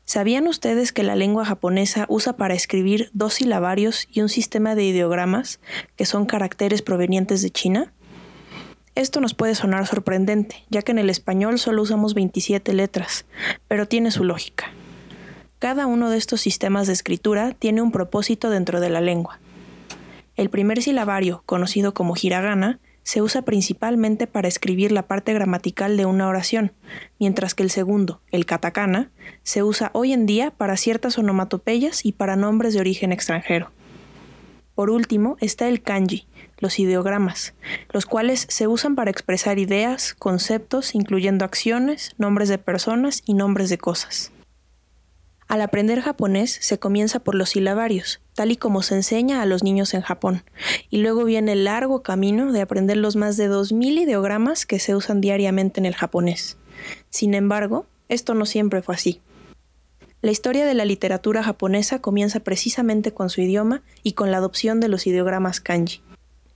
¿Sabían 0.06 0.48
ustedes 0.48 0.92
que 0.92 1.02
la 1.02 1.14
lengua 1.14 1.44
japonesa 1.44 2.06
usa 2.08 2.38
para 2.38 2.54
escribir 2.54 3.10
dos 3.12 3.34
silabarios 3.34 4.08
y 4.10 4.22
un 4.22 4.30
sistema 4.30 4.74
de 4.74 4.84
ideogramas, 4.84 5.60
que 5.96 6.06
son 6.06 6.24
caracteres 6.24 6.80
provenientes 6.80 7.42
de 7.42 7.50
China? 7.50 7.92
Esto 8.96 9.20
nos 9.20 9.34
puede 9.34 9.54
sonar 9.54 9.86
sorprendente, 9.86 10.64
ya 10.70 10.80
que 10.80 10.90
en 10.90 10.98
el 10.98 11.10
español 11.10 11.58
solo 11.58 11.82
usamos 11.82 12.14
27 12.14 12.72
letras, 12.72 13.26
pero 13.68 13.86
tiene 13.86 14.10
su 14.10 14.24
lógica. 14.24 14.72
Cada 15.58 15.86
uno 15.86 16.08
de 16.08 16.16
estos 16.16 16.40
sistemas 16.40 16.86
de 16.86 16.94
escritura 16.94 17.52
tiene 17.52 17.82
un 17.82 17.92
propósito 17.92 18.48
dentro 18.48 18.80
de 18.80 18.88
la 18.88 19.02
lengua. 19.02 19.38
El 20.34 20.48
primer 20.48 20.82
silabario, 20.82 21.42
conocido 21.44 21.92
como 21.92 22.14
hiragana, 22.20 22.80
se 23.02 23.20
usa 23.20 23.42
principalmente 23.42 24.26
para 24.26 24.48
escribir 24.48 24.92
la 24.92 25.02
parte 25.02 25.34
gramatical 25.34 25.98
de 25.98 26.06
una 26.06 26.26
oración, 26.26 26.72
mientras 27.20 27.54
que 27.54 27.64
el 27.64 27.70
segundo, 27.70 28.22
el 28.30 28.46
katakana, 28.46 29.10
se 29.42 29.62
usa 29.62 29.90
hoy 29.92 30.14
en 30.14 30.24
día 30.24 30.52
para 30.52 30.78
ciertas 30.78 31.18
onomatopeyas 31.18 32.02
y 32.02 32.12
para 32.12 32.34
nombres 32.34 32.72
de 32.72 32.80
origen 32.80 33.12
extranjero. 33.12 33.70
Por 34.76 34.90
último 34.90 35.38
está 35.40 35.68
el 35.68 35.80
kanji, 35.82 36.28
los 36.58 36.78
ideogramas, 36.78 37.54
los 37.94 38.04
cuales 38.04 38.46
se 38.50 38.66
usan 38.66 38.94
para 38.94 39.10
expresar 39.10 39.58
ideas, 39.58 40.12
conceptos, 40.12 40.94
incluyendo 40.94 41.46
acciones, 41.46 42.10
nombres 42.18 42.50
de 42.50 42.58
personas 42.58 43.22
y 43.24 43.32
nombres 43.32 43.70
de 43.70 43.78
cosas. 43.78 44.32
Al 45.48 45.62
aprender 45.62 46.02
japonés 46.02 46.58
se 46.60 46.78
comienza 46.78 47.20
por 47.20 47.34
los 47.34 47.50
silabarios, 47.50 48.20
tal 48.34 48.50
y 48.52 48.56
como 48.56 48.82
se 48.82 48.96
enseña 48.96 49.40
a 49.40 49.46
los 49.46 49.62
niños 49.64 49.94
en 49.94 50.02
Japón, 50.02 50.44
y 50.90 50.98
luego 50.98 51.24
viene 51.24 51.52
el 51.52 51.64
largo 51.64 52.02
camino 52.02 52.52
de 52.52 52.60
aprender 52.60 52.98
los 52.98 53.16
más 53.16 53.38
de 53.38 53.48
2.000 53.48 54.02
ideogramas 54.02 54.66
que 54.66 54.78
se 54.78 54.94
usan 54.94 55.22
diariamente 55.22 55.80
en 55.80 55.86
el 55.86 55.94
japonés. 55.94 56.58
Sin 57.08 57.32
embargo, 57.32 57.86
esto 58.10 58.34
no 58.34 58.44
siempre 58.44 58.82
fue 58.82 58.96
así. 58.96 59.22
La 60.26 60.32
historia 60.32 60.66
de 60.66 60.74
la 60.74 60.84
literatura 60.84 61.44
japonesa 61.44 62.00
comienza 62.00 62.40
precisamente 62.40 63.14
con 63.14 63.30
su 63.30 63.42
idioma 63.42 63.82
y 64.02 64.14
con 64.14 64.32
la 64.32 64.38
adopción 64.38 64.80
de 64.80 64.88
los 64.88 65.06
ideogramas 65.06 65.60
kanji. 65.60 66.00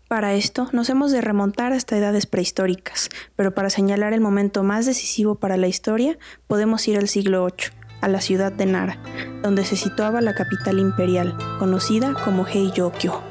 Para 0.09 0.35
esto 0.35 0.69
nos 0.73 0.91
hemos 0.91 1.13
de 1.13 1.21
remontar 1.21 1.73
hasta 1.73 1.97
edades 1.97 2.27
prehistóricas, 2.27 3.11
pero 3.37 3.55
para 3.55 3.71
señalar 3.71 4.13
el 4.13 4.21
momento 4.21 4.65
más 4.65 4.87
decisivo 4.87 5.37
para 5.37 5.57
la 5.57 5.69
historia 5.69 6.19
podemos 6.49 6.89
ir 6.89 6.99
al 6.99 7.07
siglo 7.07 7.47
VIII, 7.47 7.71
a 8.01 8.09
la 8.09 8.21
ciudad 8.21 8.51
de 8.51 8.67
Nara, 8.67 8.99
donde 9.41 9.65
se 9.65 9.77
situaba 9.77 10.21
la 10.21 10.35
capital 10.35 10.81
imperial, 10.81 11.39
conocida 11.61 12.15
como 12.25 12.49
Heiyokyo. 12.49 13.23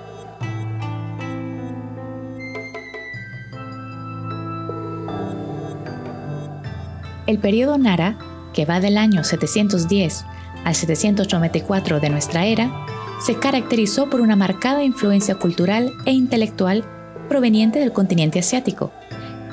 El 7.28 7.40
periodo 7.40 7.78
Nara, 7.78 8.18
que 8.54 8.64
va 8.64 8.80
del 8.80 8.98
año 8.98 9.26
710 9.26 10.29
al 10.70 10.76
794 10.76 12.00
de 12.00 12.10
nuestra 12.10 12.46
era, 12.46 12.86
se 13.20 13.40
caracterizó 13.40 14.08
por 14.10 14.22
una 14.22 14.36
marcada 14.36 14.84
influencia 14.84 15.36
cultural 15.36 15.92
e 16.06 16.12
intelectual 16.12 16.84
proveniente 17.28 17.80
del 17.80 17.92
continente 17.92 18.38
asiático, 18.38 18.92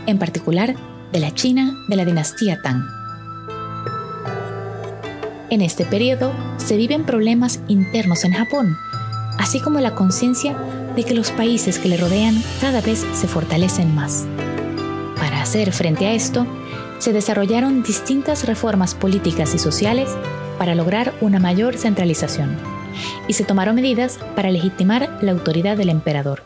en 0.07 0.19
particular 0.19 0.77
de 1.13 1.21
la 1.21 1.33
China 1.33 1.75
de 1.89 1.97
la 1.97 2.05
dinastía 2.05 2.61
Tang. 2.63 2.85
En 5.49 5.63
este 5.63 5.87
periodo 5.87 6.33
se 6.59 6.77
viven 6.77 7.05
problemas 7.05 7.61
internos 7.67 8.25
en 8.25 8.33
Japón, 8.33 8.77
así 9.39 9.61
como 9.61 9.81
la 9.81 9.95
conciencia 9.95 10.55
de 10.97 11.05
que 11.05 11.15
los 11.15 11.31
países 11.31 11.79
que 11.79 11.89
le 11.89 11.97
rodean 11.97 12.43
cada 12.61 12.83
vez 12.83 13.07
se 13.15 13.27
fortalecen 13.27 13.95
más. 13.95 14.27
Para 15.17 15.41
hacer 15.41 15.73
frente 15.73 16.07
a 16.07 16.13
esto, 16.13 16.47
se 16.99 17.15
desarrollaron 17.15 17.83
distintas 17.83 18.47
reformas 18.47 18.95
políticas 18.95 19.55
y 19.55 19.59
sociales 19.59 20.11
para 20.59 20.75
lograr 20.75 21.15
una 21.21 21.39
mayor 21.39 21.77
centralización 21.77 22.57
y 23.29 23.35
se 23.35 23.45
tomaron 23.45 23.77
medidas 23.77 24.19
para 24.35 24.51
legitimar 24.51 25.19
la 25.23 25.33
autoridad 25.33 25.77
del 25.77 25.91
emperador. 25.91 26.43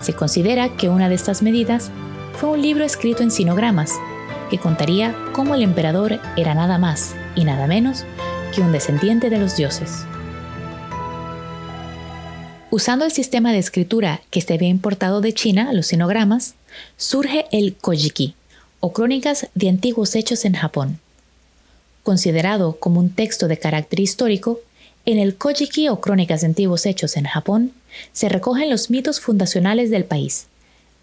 Se 0.00 0.12
considera 0.12 0.68
que 0.70 0.88
una 0.88 1.08
de 1.08 1.14
estas 1.14 1.42
medidas 1.42 1.90
fue 2.34 2.50
un 2.50 2.62
libro 2.62 2.84
escrito 2.84 3.22
en 3.22 3.30
sinogramas, 3.30 3.92
que 4.50 4.58
contaría 4.58 5.14
cómo 5.32 5.54
el 5.54 5.62
emperador 5.62 6.20
era 6.36 6.54
nada 6.54 6.78
más 6.78 7.14
y 7.34 7.44
nada 7.44 7.66
menos 7.66 8.04
que 8.54 8.60
un 8.60 8.72
descendiente 8.72 9.30
de 9.30 9.38
los 9.38 9.56
dioses. 9.56 10.04
Usando 12.70 13.04
el 13.04 13.12
sistema 13.12 13.52
de 13.52 13.58
escritura 13.58 14.20
que 14.30 14.40
se 14.40 14.52
había 14.52 14.68
importado 14.68 15.20
de 15.20 15.32
China, 15.32 15.72
los 15.72 15.86
sinogramas, 15.86 16.56
surge 16.96 17.46
el 17.52 17.76
Kojiki, 17.76 18.34
o 18.80 18.92
Crónicas 18.92 19.48
de 19.54 19.68
Antiguos 19.68 20.14
Hechos 20.14 20.44
en 20.44 20.54
Japón. 20.54 20.98
Considerado 22.04 22.76
como 22.78 23.00
un 23.00 23.10
texto 23.10 23.48
de 23.48 23.58
carácter 23.58 23.98
histórico, 23.98 24.60
en 25.06 25.18
el 25.18 25.36
Kojiki 25.36 25.88
o 25.88 26.00
Crónicas 26.00 26.42
de 26.42 26.46
Antiguos 26.46 26.86
Hechos 26.86 27.16
en 27.16 27.24
Japón 27.24 27.72
se 28.12 28.28
recogen 28.28 28.70
los 28.70 28.90
mitos 28.90 29.20
fundacionales 29.20 29.90
del 29.90 30.04
país, 30.04 30.46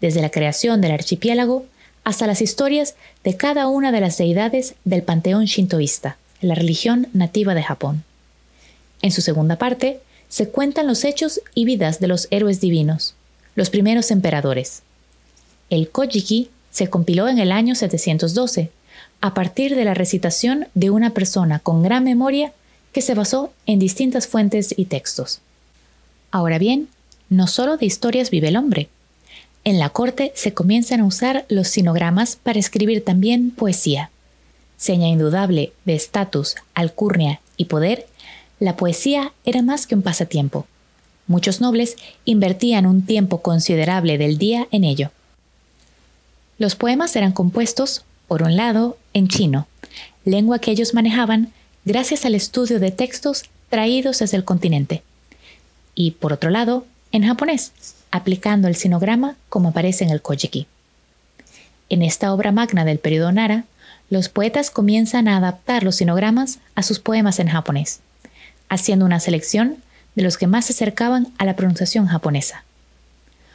desde 0.00 0.22
la 0.22 0.30
creación 0.30 0.80
del 0.80 0.92
archipiélago 0.92 1.66
hasta 2.04 2.26
las 2.26 2.40
historias 2.40 2.94
de 3.24 3.36
cada 3.36 3.68
una 3.68 3.92
de 3.92 4.00
las 4.00 4.16
deidades 4.16 4.74
del 4.84 5.02
panteón 5.02 5.44
shintoísta, 5.44 6.16
la 6.40 6.54
religión 6.54 7.08
nativa 7.12 7.54
de 7.54 7.62
Japón. 7.62 8.04
En 9.02 9.10
su 9.10 9.22
segunda 9.22 9.56
parte 9.56 10.00
se 10.28 10.48
cuentan 10.48 10.86
los 10.86 11.04
hechos 11.04 11.40
y 11.54 11.64
vidas 11.64 12.00
de 12.00 12.08
los 12.08 12.28
héroes 12.30 12.60
divinos, 12.60 13.14
los 13.54 13.70
primeros 13.70 14.10
emperadores. 14.10 14.82
El 15.68 15.88
Kojiki 15.90 16.48
se 16.70 16.88
compiló 16.88 17.28
en 17.28 17.38
el 17.38 17.52
año 17.52 17.74
712, 17.74 18.70
a 19.22 19.34
partir 19.34 19.76
de 19.76 19.84
la 19.84 19.94
recitación 19.94 20.66
de 20.74 20.90
una 20.90 21.10
persona 21.10 21.60
con 21.60 21.82
gran 21.82 22.04
memoria 22.04 22.52
que 22.92 23.00
se 23.00 23.14
basó 23.14 23.52
en 23.66 23.78
distintas 23.78 24.26
fuentes 24.26 24.74
y 24.76 24.86
textos. 24.86 25.40
Ahora 26.32 26.58
bien, 26.58 26.88
no 27.30 27.46
solo 27.46 27.76
de 27.76 27.86
historias 27.86 28.30
vive 28.30 28.48
el 28.48 28.56
hombre. 28.56 28.88
En 29.64 29.78
la 29.78 29.90
corte 29.90 30.32
se 30.34 30.52
comienzan 30.52 31.00
a 31.00 31.04
usar 31.04 31.46
los 31.48 31.68
sinogramas 31.68 32.36
para 32.36 32.58
escribir 32.58 33.04
también 33.04 33.52
poesía. 33.52 34.10
Seña 34.76 35.06
indudable 35.06 35.72
de 35.84 35.94
estatus, 35.94 36.56
alcurnia 36.74 37.40
y 37.56 37.66
poder, 37.66 38.08
la 38.58 38.76
poesía 38.76 39.32
era 39.44 39.62
más 39.62 39.86
que 39.86 39.94
un 39.94 40.02
pasatiempo. 40.02 40.66
Muchos 41.28 41.60
nobles 41.60 41.96
invertían 42.24 42.86
un 42.86 43.06
tiempo 43.06 43.40
considerable 43.40 44.18
del 44.18 44.36
día 44.36 44.66
en 44.72 44.82
ello. 44.82 45.12
Los 46.58 46.74
poemas 46.74 47.14
eran 47.14 47.30
compuestos, 47.30 48.04
por 48.32 48.44
un 48.44 48.56
lado, 48.56 48.96
en 49.12 49.28
chino, 49.28 49.66
lengua 50.24 50.58
que 50.58 50.70
ellos 50.70 50.94
manejaban 50.94 51.52
gracias 51.84 52.24
al 52.24 52.34
estudio 52.34 52.80
de 52.80 52.90
textos 52.90 53.44
traídos 53.68 54.20
desde 54.20 54.38
el 54.38 54.44
continente. 54.46 55.02
Y 55.94 56.12
por 56.12 56.32
otro 56.32 56.48
lado, 56.48 56.86
en 57.10 57.26
japonés, 57.26 57.72
aplicando 58.10 58.68
el 58.68 58.74
sinograma 58.74 59.36
como 59.50 59.68
aparece 59.68 60.04
en 60.04 60.10
el 60.10 60.22
Kojiki. 60.22 60.66
En 61.90 62.00
esta 62.00 62.32
obra 62.32 62.52
magna 62.52 62.86
del 62.86 62.98
periodo 62.98 63.32
Nara, 63.32 63.64
los 64.08 64.30
poetas 64.30 64.70
comienzan 64.70 65.28
a 65.28 65.36
adaptar 65.36 65.82
los 65.82 65.96
sinogramas 65.96 66.58
a 66.74 66.82
sus 66.82 67.00
poemas 67.00 67.38
en 67.38 67.48
japonés, 67.48 68.00
haciendo 68.70 69.04
una 69.04 69.20
selección 69.20 69.76
de 70.14 70.22
los 70.22 70.38
que 70.38 70.46
más 70.46 70.64
se 70.64 70.72
acercaban 70.72 71.34
a 71.36 71.44
la 71.44 71.54
pronunciación 71.54 72.06
japonesa, 72.06 72.64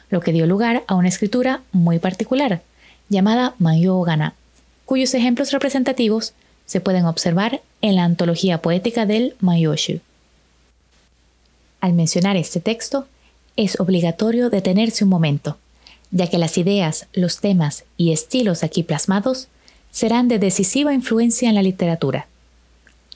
lo 0.08 0.20
que 0.20 0.30
dio 0.30 0.46
lugar 0.46 0.84
a 0.86 0.94
una 0.94 1.08
escritura 1.08 1.62
muy 1.72 1.98
particular, 1.98 2.62
llamada 3.08 3.56
Mayogana, 3.58 4.34
cuyos 4.88 5.12
ejemplos 5.12 5.52
representativos 5.52 6.32
se 6.64 6.80
pueden 6.80 7.04
observar 7.04 7.60
en 7.82 7.94
la 7.94 8.04
antología 8.04 8.62
poética 8.62 9.04
del 9.04 9.36
Mayoshu. 9.38 10.00
Al 11.82 11.92
mencionar 11.92 12.38
este 12.38 12.60
texto, 12.60 13.06
es 13.54 13.78
obligatorio 13.80 14.48
detenerse 14.48 15.04
un 15.04 15.10
momento, 15.10 15.58
ya 16.10 16.30
que 16.30 16.38
las 16.38 16.56
ideas, 16.56 17.06
los 17.12 17.40
temas 17.40 17.84
y 17.98 18.12
estilos 18.12 18.62
aquí 18.62 18.82
plasmados 18.82 19.48
serán 19.90 20.26
de 20.26 20.38
decisiva 20.38 20.94
influencia 20.94 21.50
en 21.50 21.56
la 21.56 21.62
literatura. 21.62 22.26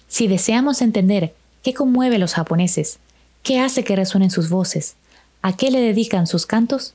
Si 0.09 0.29
deseamos 0.29 0.83
entender 0.83 1.33
qué 1.63 1.73
conmueve 1.73 2.17
a 2.17 2.19
los 2.19 2.35
japoneses, 2.35 2.99
qué 3.43 3.61
hace 3.61 3.83
que 3.83 3.97
resuenen 3.97 4.31
sus 4.31 4.51
voces, 4.51 4.97
a 5.41 5.57
qué 5.57 5.71
le 5.71 5.81
dedican 5.81 6.27
sus 6.27 6.45
cantos, 6.45 6.93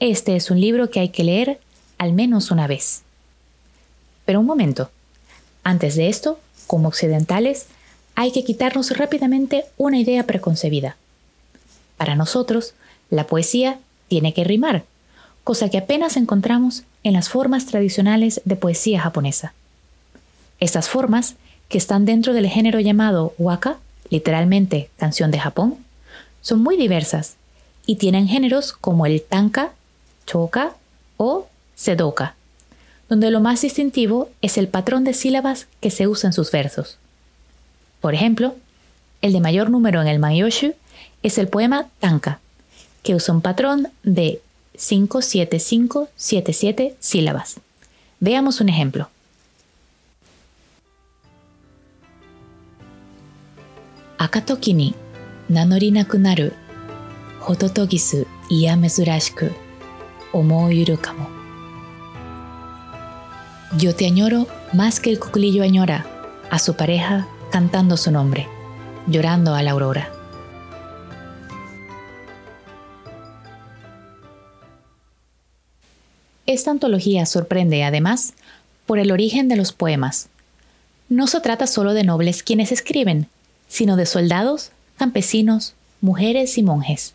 este 0.00 0.34
es 0.34 0.50
un 0.50 0.62
libro 0.62 0.88
que 0.88 1.00
hay 1.00 1.10
que 1.10 1.24
leer 1.24 1.60
al 1.98 2.14
menos 2.14 2.50
una 2.50 2.66
vez. 2.66 3.04
Pero 4.24 4.40
un 4.40 4.46
momento. 4.46 4.90
Antes 5.62 5.96
de 5.96 6.08
esto, 6.08 6.38
como 6.66 6.88
occidentales, 6.88 7.66
hay 8.14 8.32
que 8.32 8.44
quitarnos 8.44 8.96
rápidamente 8.96 9.64
una 9.76 9.98
idea 9.98 10.24
preconcebida. 10.24 10.96
Para 11.96 12.14
nosotros, 12.14 12.74
la 13.10 13.26
poesía 13.26 13.78
tiene 14.08 14.34
que 14.34 14.44
rimar, 14.44 14.84
cosa 15.42 15.68
que 15.68 15.78
apenas 15.78 16.16
encontramos 16.16 16.84
en 17.02 17.12
las 17.12 17.28
formas 17.28 17.66
tradicionales 17.66 18.40
de 18.44 18.56
poesía 18.56 19.00
japonesa. 19.00 19.52
Estas 20.60 20.88
formas, 20.88 21.34
que 21.68 21.78
están 21.78 22.04
dentro 22.04 22.32
del 22.32 22.48
género 22.48 22.80
llamado 22.80 23.34
waka, 23.38 23.78
literalmente 24.10 24.90
canción 24.96 25.30
de 25.30 25.38
Japón, 25.38 25.76
son 26.40 26.62
muy 26.62 26.76
diversas 26.76 27.36
y 27.86 27.96
tienen 27.96 28.28
géneros 28.28 28.72
como 28.72 29.06
el 29.06 29.22
tanka, 29.22 29.72
choka 30.26 30.74
o 31.16 31.48
sedoka, 31.74 32.34
donde 33.08 33.30
lo 33.30 33.40
más 33.40 33.62
distintivo 33.62 34.30
es 34.42 34.58
el 34.58 34.66
patrón 34.68 35.04
de 35.04 35.14
sílabas 35.14 35.68
que 35.80 35.90
se 35.90 36.06
usa 36.08 36.28
en 36.28 36.32
sus 36.32 36.50
versos. 36.50 36.98
Por 38.00 38.14
ejemplo, 38.14 38.56
el 39.22 39.32
de 39.32 39.40
mayor 39.40 39.70
número 39.70 40.02
en 40.02 40.08
el 40.08 40.18
Mayoshu 40.18 40.74
es 41.22 41.38
el 41.38 41.46
poema 41.48 41.86
Tanka, 42.00 42.40
que 43.02 43.14
usa 43.14 43.34
un 43.34 43.40
patrón 43.40 43.88
de 44.02 44.42
57577 44.76 46.96
sílabas. 46.98 47.60
Veamos 48.20 48.60
un 48.60 48.68
ejemplo. 48.68 49.08
Akatoki 54.18 54.74
ni 54.74 54.94
nanorinaku 55.48 56.18
naru 56.18 56.50
hototogisu 57.40 58.26
iya 58.48 58.76
mezurashiku 58.76 59.50
omoyuru 60.32 60.96
kamo. 60.96 61.33
Yo 63.76 63.92
te 63.92 64.06
añoro 64.06 64.46
más 64.72 65.00
que 65.00 65.10
el 65.10 65.18
cuclillo 65.18 65.64
añora 65.64 66.06
a 66.48 66.60
su 66.60 66.76
pareja 66.76 67.26
cantando 67.50 67.96
su 67.96 68.12
nombre, 68.12 68.46
llorando 69.08 69.52
a 69.52 69.64
la 69.64 69.72
aurora. 69.72 70.12
Esta 76.46 76.70
antología 76.70 77.26
sorprende 77.26 77.82
además 77.82 78.34
por 78.86 79.00
el 79.00 79.10
origen 79.10 79.48
de 79.48 79.56
los 79.56 79.72
poemas. 79.72 80.28
No 81.08 81.26
se 81.26 81.40
trata 81.40 81.66
solo 81.66 81.94
de 81.94 82.04
nobles 82.04 82.44
quienes 82.44 82.70
escriben, 82.70 83.26
sino 83.66 83.96
de 83.96 84.06
soldados, 84.06 84.70
campesinos, 84.98 85.74
mujeres 86.00 86.58
y 86.58 86.62
monjes. 86.62 87.14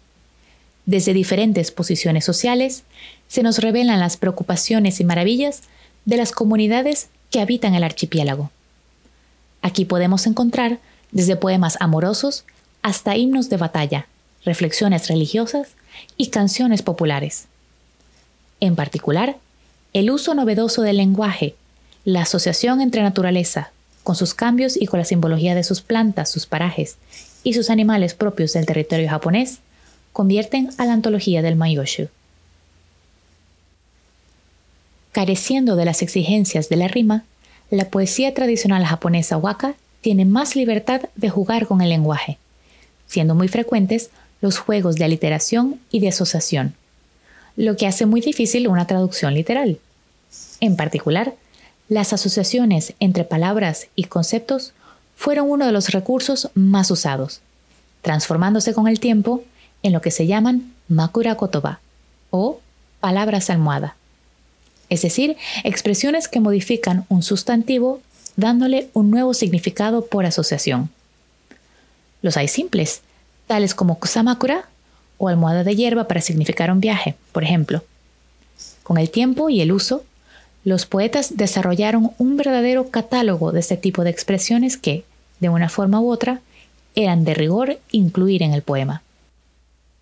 Desde 0.86 1.14
diferentes 1.14 1.72
posiciones 1.72 2.26
sociales 2.26 2.84
se 3.30 3.44
nos 3.44 3.60
revelan 3.60 4.02
las 4.02 4.18
preocupaciones 4.18 5.00
y 5.00 5.06
maravillas 5.06 5.62
de 6.06 6.18
las 6.18 6.32
comunidades 6.32 7.10
que 7.32 7.42
habitan 7.42 7.76
el 7.76 7.84
archipiélago. 7.84 8.52
Aquí 9.62 9.86
podemos 9.86 10.26
encontrar 10.28 10.80
desde 11.12 11.36
poemas 11.36 11.78
amorosos 11.80 12.46
hasta 12.82 13.16
himnos 13.16 13.50
de 13.50 13.58
batalla, 13.58 14.08
reflexiones 14.46 15.08
religiosas 15.08 15.70
y 16.18 16.28
canciones 16.28 16.82
populares. 16.82 17.46
En 18.60 18.76
particular, 18.76 19.38
el 19.94 20.12
uso 20.12 20.34
novedoso 20.34 20.82
del 20.82 20.98
lenguaje, 20.98 21.56
la 22.06 22.22
asociación 22.22 22.82
entre 22.82 23.02
naturaleza, 23.02 23.72
con 24.04 24.16
sus 24.16 24.34
cambios 24.34 24.78
y 24.78 24.86
con 24.86 25.00
la 25.00 25.06
simbología 25.06 25.56
de 25.56 25.64
sus 25.64 25.82
plantas, 25.82 26.32
sus 26.32 26.46
parajes 26.46 26.98
y 27.44 27.54
sus 27.54 27.70
animales 27.70 28.14
propios 28.14 28.54
del 28.54 28.66
territorio 28.66 29.10
japonés, 29.10 29.60
convierten 30.14 30.70
a 30.78 30.86
la 30.86 30.94
antología 30.94 31.42
del 31.42 31.56
Mayoshu. 31.56 32.10
Careciendo 35.12 35.76
de 35.76 35.86
las 35.86 36.02
exigencias 36.02 36.70
de 36.70 36.76
la 36.76 36.88
rima, 36.88 37.24
la 37.72 37.90
poesía 37.90 38.34
tradicional 38.34 38.86
japonesa 38.86 39.38
waka 39.38 39.76
tiene 40.02 40.26
más 40.26 40.56
libertad 40.56 41.02
de 41.16 41.30
jugar 41.30 41.68
con 41.68 41.82
el 41.82 41.90
lenguaje, 41.90 42.38
siendo 43.08 43.36
muy 43.36 43.48
frecuentes 43.48 44.12
los 44.42 44.58
juegos 44.58 44.96
de 44.96 45.06
aliteración 45.06 45.80
y 45.92 46.00
de 46.00 46.10
asociación, 46.10 46.76
lo 47.56 47.76
que 47.76 47.88
hace 47.88 48.06
muy 48.06 48.22
difícil 48.22 48.68
una 48.68 48.88
traducción 48.88 49.34
literal. 49.34 49.80
En 50.62 50.76
particular, 50.76 51.34
las 51.90 52.14
asociaciones 52.14 52.94
entre 53.00 53.24
palabras 53.24 53.88
y 53.96 54.06
conceptos 54.06 54.74
fueron 55.16 55.50
uno 55.50 55.66
de 55.66 55.72
los 55.72 55.90
recursos 55.90 56.50
más 56.54 56.92
usados, 56.92 57.42
transformándose 58.02 58.74
con 58.74 58.88
el 58.88 59.00
tiempo 59.00 59.44
en 59.84 59.92
lo 59.92 60.02
que 60.02 60.12
se 60.12 60.28
llaman 60.28 60.74
makura 60.88 61.36
kotoba 61.36 61.82
o 62.30 62.60
palabras 63.00 63.50
almohada, 63.50 63.96
es 64.90 65.02
decir, 65.02 65.38
expresiones 65.64 66.28
que 66.28 66.40
modifican 66.40 67.06
un 67.10 67.24
sustantivo 67.24 68.02
dándole 68.36 68.90
un 68.94 69.12
nuevo 69.12 69.34
significado 69.34 70.06
por 70.06 70.26
asociación. 70.26 70.90
Los 72.22 72.38
hay 72.38 72.48
simples, 72.48 73.02
tales 73.48 73.74
como 73.76 74.00
kusamakura 74.00 74.66
o 75.18 75.28
almohada 75.28 75.64
de 75.64 75.76
hierba 75.76 76.08
para 76.08 76.22
significar 76.22 76.72
un 76.72 76.80
viaje, 76.80 77.16
por 77.32 77.44
ejemplo. 77.44 77.84
Con 78.84 78.98
el 78.98 79.10
tiempo 79.10 79.50
y 79.50 79.62
el 79.62 79.72
uso, 79.72 80.04
los 80.64 80.86
poetas 80.86 81.38
desarrollaron 81.38 82.12
un 82.18 82.38
verdadero 82.38 82.90
catálogo 82.90 83.52
de 83.52 83.60
este 83.60 83.78
tipo 83.78 84.04
de 84.04 84.10
expresiones 84.10 84.78
que, 84.78 85.04
de 85.40 85.50
una 85.50 85.70
forma 85.70 86.02
u 86.02 86.10
otra, 86.10 86.42
eran 86.96 87.24
de 87.24 87.34
rigor 87.34 87.80
incluir 87.92 88.44
en 88.44 88.54
el 88.54 88.62
poema. 88.62 89.04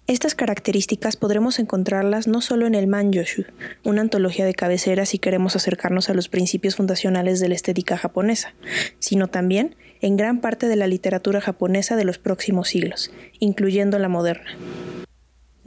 Estas 0.08 0.36
características 0.36 1.18
podremos 1.18 1.60
encontrarlas 1.60 2.30
no 2.30 2.40
solo 2.40 2.66
en 2.66 2.76
el 2.76 2.88
Manjoshu, 2.88 3.44
una 3.84 4.00
antología 4.00 4.46
de 4.46 4.54
cabecera 4.54 5.06
si 5.06 5.20
queremos 5.20 5.58
acercarnos 5.58 6.10
a 6.10 6.14
los 6.14 6.30
principios 6.30 6.78
fundacionales 6.78 7.42
de 7.42 7.50
la 7.50 7.56
estética 7.56 7.98
japonesa, 7.98 8.54
sino 9.00 9.28
también 9.28 9.76
en 10.00 10.16
gran 10.16 10.40
parte 10.40 10.70
de 10.70 10.78
la 10.78 10.88
literatura 10.88 11.42
japonesa 11.42 11.98
de 11.98 12.06
los 12.06 12.20
próximos 12.20 12.70
siglos, 12.70 13.12
incluyendo 13.40 14.00
la 14.00 14.08
moderna. 14.08 14.52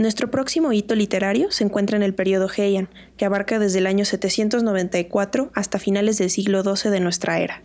Nuestro 0.00 0.30
próximo 0.30 0.72
hito 0.72 0.94
literario 0.94 1.50
se 1.50 1.62
encuentra 1.62 1.98
en 1.98 2.02
el 2.02 2.14
periodo 2.14 2.48
Heian, 2.48 2.88
que 3.18 3.26
abarca 3.26 3.58
desde 3.58 3.80
el 3.80 3.86
año 3.86 4.06
794 4.06 5.50
hasta 5.54 5.78
finales 5.78 6.16
del 6.16 6.30
siglo 6.30 6.62
XII 6.62 6.90
de 6.90 7.00
nuestra 7.00 7.38
era. 7.38 7.62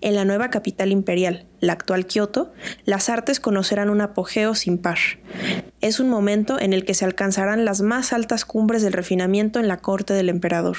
En 0.00 0.16
la 0.16 0.24
nueva 0.24 0.50
capital 0.50 0.90
imperial, 0.90 1.46
la 1.60 1.74
actual 1.74 2.06
Kioto, 2.06 2.52
las 2.84 3.08
artes 3.08 3.38
conocerán 3.38 3.90
un 3.90 4.00
apogeo 4.00 4.56
sin 4.56 4.78
par. 4.78 4.98
Es 5.80 6.00
un 6.00 6.08
momento 6.08 6.58
en 6.60 6.72
el 6.72 6.84
que 6.84 6.94
se 6.94 7.04
alcanzarán 7.04 7.64
las 7.64 7.82
más 7.82 8.12
altas 8.12 8.44
cumbres 8.44 8.82
del 8.82 8.92
refinamiento 8.92 9.60
en 9.60 9.68
la 9.68 9.76
corte 9.76 10.12
del 10.12 10.28
emperador. 10.28 10.76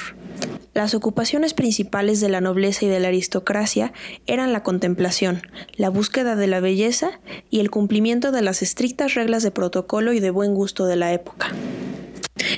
Las 0.74 0.94
ocupaciones 0.94 1.54
principales 1.54 2.20
de 2.20 2.28
la 2.28 2.42
nobleza 2.42 2.86
y 2.86 2.90
de 2.90 3.00
la 3.00 3.08
aristocracia 3.08 3.94
eran 4.28 4.52
la 4.52 4.62
contemplación, 4.62 5.42
la 5.78 5.90
búsqueda 5.90 6.36
de 6.36 6.48
la 6.48 6.60
belleza 6.60 7.20
y 7.50 7.62
el 7.62 7.72
cumplimiento 7.72 8.32
de 8.32 8.42
las 8.42 8.62
estrictas 8.62 9.14
reglas 9.14 9.42
de 9.42 9.52
protocolo 9.52 10.12
y 10.12 10.20
de 10.20 10.32
buen 10.32 10.54
gusto 10.54 10.86
de 10.86 10.98
la 10.98 11.14
época. 11.14 11.48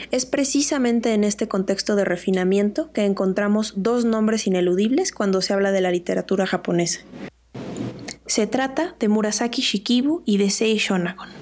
Es 0.10 0.26
precisamente 0.26 1.14
en 1.14 1.24
este 1.24 1.48
contexto 1.48 1.96
de 1.96 2.06
refinamiento 2.06 2.92
que 2.92 3.06
encontramos 3.06 3.74
dos 3.78 4.04
nombres 4.04 4.48
ineludibles 4.48 5.12
cuando 5.12 5.42
se 5.42 5.54
habla 5.54 5.72
de 5.72 5.82
la 5.82 5.92
literatura 5.92 6.48
japonesa. 6.48 7.02
Se 8.26 8.48
trata 8.48 8.96
de 9.00 9.08
Murasaki 9.10 9.62
Shikibu 9.62 10.24
y 10.26 10.38
de 10.38 10.50
Sei 10.50 10.78
Shonagon. 10.78 11.41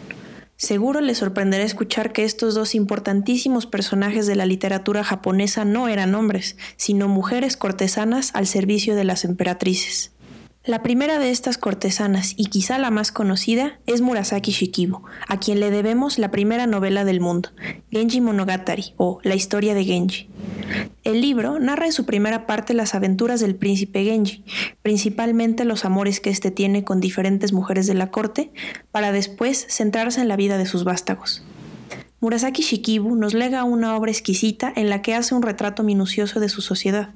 Seguro 0.60 1.00
les 1.00 1.20
sorprenderá 1.20 1.64
escuchar 1.64 2.12
que 2.12 2.26
estos 2.26 2.54
dos 2.54 2.76
importantísimos 2.76 3.66
personajes 3.66 4.28
de 4.28 4.36
la 4.36 4.46
literatura 4.46 5.06
japonesa 5.06 5.64
no 5.64 5.88
eran 5.88 6.14
hombres, 6.16 6.58
sino 6.76 7.08
mujeres 7.08 7.56
cortesanas 7.56 8.32
al 8.34 8.46
servicio 8.46 8.98
de 8.98 9.06
las 9.06 9.24
emperatrices. 9.24 10.12
La 10.70 10.84
primera 10.84 11.18
de 11.18 11.32
estas 11.32 11.58
cortesanas, 11.58 12.36
y 12.38 12.46
quizá 12.46 12.78
la 12.78 12.92
más 12.92 13.12
conocida, 13.12 13.80
es 13.88 14.02
Murasaki 14.02 14.52
Shikibu, 14.52 15.02
a 15.28 15.40
quien 15.40 15.60
le 15.60 15.72
debemos 15.72 16.20
la 16.20 16.30
primera 16.30 16.68
novela 16.68 17.06
del 17.06 17.22
mundo, 17.22 17.50
Genji 17.90 18.22
Monogatari, 18.22 18.94
o 18.96 19.20
La 19.24 19.34
historia 19.34 19.74
de 19.74 19.84
Genji. 19.84 20.30
El 21.04 21.22
libro 21.22 21.58
narra 21.58 21.88
en 21.88 21.92
su 21.92 22.06
primera 22.06 22.46
parte 22.46 22.76
las 22.76 22.94
aventuras 22.94 23.40
del 23.40 23.56
príncipe 23.56 24.04
Genji, 24.04 24.44
principalmente 24.84 25.66
los 25.66 25.86
amores 25.86 26.20
que 26.20 26.30
éste 26.30 26.52
tiene 26.52 26.84
con 26.84 27.00
diferentes 27.00 27.52
mujeres 27.52 27.88
de 27.88 27.96
la 27.96 28.12
corte, 28.12 28.52
para 28.92 29.12
después 29.12 29.66
centrarse 29.70 30.22
en 30.22 30.28
la 30.28 30.36
vida 30.36 30.60
de 30.60 30.68
sus 30.68 30.84
vástagos. 30.84 31.44
Murasaki 32.22 32.62
Shikibu 32.62 33.16
nos 33.16 33.34
lega 33.34 33.64
una 33.64 33.96
obra 33.96 34.12
exquisita 34.12 34.74
en 34.76 34.90
la 34.90 35.02
que 35.02 35.16
hace 35.16 35.34
un 35.34 35.42
retrato 35.42 35.84
minucioso 35.84 36.42
de 36.42 36.50
su 36.50 36.62
sociedad, 36.62 37.14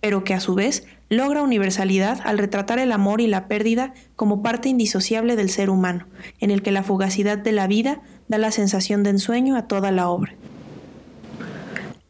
pero 0.00 0.22
que 0.22 0.32
a 0.32 0.38
su 0.38 0.54
vez 0.54 0.86
logra 1.16 1.42
universalidad 1.42 2.20
al 2.24 2.38
retratar 2.38 2.78
el 2.78 2.92
amor 2.92 3.20
y 3.20 3.26
la 3.26 3.48
pérdida 3.48 3.94
como 4.16 4.42
parte 4.42 4.68
indisociable 4.68 5.36
del 5.36 5.50
ser 5.50 5.70
humano, 5.70 6.06
en 6.40 6.50
el 6.50 6.62
que 6.62 6.72
la 6.72 6.82
fugacidad 6.82 7.38
de 7.38 7.52
la 7.52 7.66
vida 7.66 8.00
da 8.28 8.38
la 8.38 8.50
sensación 8.50 9.02
de 9.02 9.10
ensueño 9.10 9.56
a 9.56 9.66
toda 9.66 9.90
la 9.92 10.08
obra. 10.08 10.34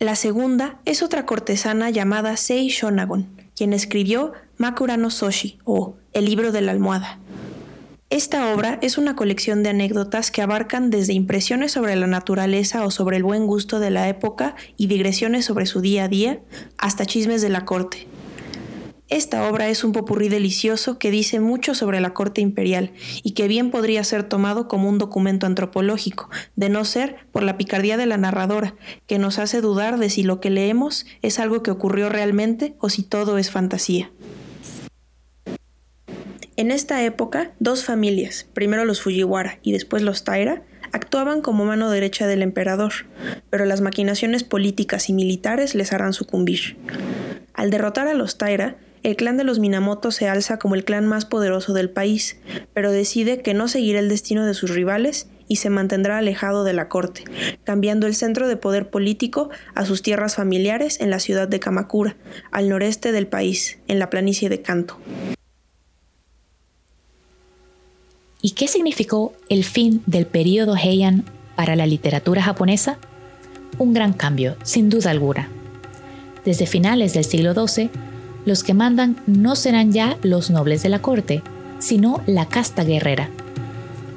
La 0.01 0.17
segunda 0.17 0.79
es 0.85 1.03
otra 1.03 1.25
cortesana 1.25 1.90
llamada 1.90 2.37
Sei 2.37 2.69
Shonagon, 2.69 3.27
quien 3.57 3.73
escribió 3.73 4.33
Makura 4.59 4.97
no 4.97 5.11
Soshi 5.11 5.59
o 5.64 5.95
El 6.12 6.27
libro 6.27 6.53
de 6.53 6.61
la 6.61 6.73
almohada. 6.73 7.19
Esta 8.11 8.55
obra 8.55 8.79
es 8.83 8.99
una 8.99 9.17
colección 9.17 9.62
de 9.62 9.71
anécdotas 9.71 10.31
que 10.31 10.43
abarcan 10.43 10.90
desde 10.90 11.14
impresiones 11.14 11.73
sobre 11.73 11.97
la 11.97 12.07
naturaleza 12.07 12.85
o 12.85 12.90
sobre 12.90 13.17
el 13.17 13.25
buen 13.25 13.47
gusto 13.47 13.81
de 13.81 13.90
la 13.90 14.09
época 14.09 14.55
y 14.77 14.87
digresiones 14.87 15.47
sobre 15.47 15.67
su 15.67 15.81
día 15.81 16.05
a 16.05 16.09
día, 16.09 16.40
hasta 16.79 17.07
chismes 17.07 17.43
de 17.43 17.49
la 17.49 17.64
corte. 17.64 18.07
Esta 19.14 19.48
obra 19.48 19.68
es 19.68 19.85
un 19.85 19.92
popurrí 19.92 20.29
delicioso 20.29 20.98
que 20.98 21.12
dice 21.12 21.38
mucho 21.38 21.77
sobre 21.77 22.00
la 22.00 22.12
corte 22.12 22.40
imperial 22.40 22.90
y 23.22 23.31
que 23.35 23.46
bien 23.46 23.70
podría 23.70 24.03
ser 24.03 24.24
tomado 24.24 24.66
como 24.66 24.88
un 24.88 24.98
documento 24.98 25.46
antropológico, 25.46 26.31
de 26.57 26.68
no 26.68 26.85
ser 26.85 27.18
por 27.31 27.44
la 27.44 27.57
picardía 27.57 27.96
de 27.96 28.07
la 28.07 28.16
narradora, 28.16 28.74
que 29.07 29.20
nos 29.20 29.38
hace 29.38 29.61
dudar 29.61 29.98
de 29.98 30.11
si 30.11 30.24
lo 30.24 30.40
que 30.40 30.50
leemos 30.50 31.07
es 31.22 31.38
algo 31.38 31.62
que 31.62 31.70
ocurrió 31.70 32.09
realmente 32.09 32.74
o 32.81 32.88
si 32.88 33.05
todo 33.05 33.38
es 33.38 33.53
fantasía. 33.53 34.11
En 36.57 36.72
esta 36.72 37.05
época, 37.05 37.53
dos 37.61 37.85
familias, 37.85 38.48
primero 38.53 38.85
los 38.85 39.00
Fujiwara 39.00 39.61
y 39.62 39.70
después 39.70 40.03
los 40.03 40.24
Taira, 40.24 40.64
actuaban 40.90 41.40
como 41.40 41.64
mano 41.64 41.88
derecha 41.88 42.27
del 42.27 42.42
emperador, 42.42 42.92
pero 43.48 43.64
las 43.64 43.81
maquinaciones 43.81 44.42
políticas 44.42 45.09
y 45.09 45.12
militares 45.12 45.77
les 45.77 45.92
harán 45.92 46.14
sucumbir. 46.14 46.77
Al 47.53 47.70
derrotar 47.70 48.09
a 48.09 48.14
los 48.14 48.38
Taira, 48.38 48.77
el 49.05 49.17
clan 49.17 49.37
de 49.37 49.45
los 49.45 49.59
Minamoto 49.59 50.11
se 50.11 50.29
alza 50.29 50.59
como 50.59 50.75
el 50.75 50.85
clan 50.85 51.07
más 51.07 51.27
poderoso 51.27 51.75
del 51.75 51.90
país, 51.90 52.38
pero 52.73 52.90
decide 52.90 53.43
que 53.43 53.53
no 53.53 53.69
seguirá 53.69 54.01
el 54.01 54.09
destino 54.09 54.47
de 54.47 54.55
sus 54.55 54.71
rivales 54.71 55.29
y 55.47 55.57
se 55.57 55.69
mantendrá 55.69 56.17
alejado 56.17 56.64
de 56.64 56.73
la 56.73 56.88
corte, 56.88 57.23
cambiando 57.64 58.07
el 58.07 58.14
centro 58.14 58.49
de 58.49 58.57
poder 58.57 58.88
político 58.88 59.51
a 59.75 59.85
sus 59.85 60.01
tierras 60.01 60.37
familiares 60.37 61.01
en 61.03 61.11
la 61.11 61.19
ciudad 61.19 61.47
de 61.47 61.61
Kamakura, 61.61 62.17
al 62.51 62.71
noreste 62.71 63.12
del 63.12 63.27
país, 63.27 63.79
en 63.88 63.99
la 63.99 64.09
planicie 64.09 64.49
de 64.49 64.62
Kanto. 64.62 64.99
¿Y 68.40 68.53
qué 68.53 68.69
significó 68.69 69.35
el 69.51 69.64
fin 69.64 70.03
del 70.07 70.25
periodo 70.25 70.77
Heian 70.77 71.25
para 71.57 71.77
la 71.77 71.87
literatura 71.87 72.43
japonesa? 72.43 72.99
Un 73.77 73.93
gran 73.93 74.14
cambio, 74.14 74.57
sin 74.62 74.88
duda 74.88 75.11
alguna. 75.11 75.51
Desde 76.47 76.67
finales 76.67 77.12
del 77.12 77.25
siglo 77.25 77.53
XII, 77.55 77.90
los 78.44 78.62
que 78.62 78.74
mandan 78.74 79.16
no 79.26 79.57
serán 79.57 79.92
ya 79.92 80.16
los 80.22 80.50
nobles 80.50 80.83
de 80.83 80.88
la 80.88 81.00
corte, 81.00 81.42
sino 81.78 82.20
la 82.26 82.46
casta 82.46 82.85
guerrera. 82.85 83.30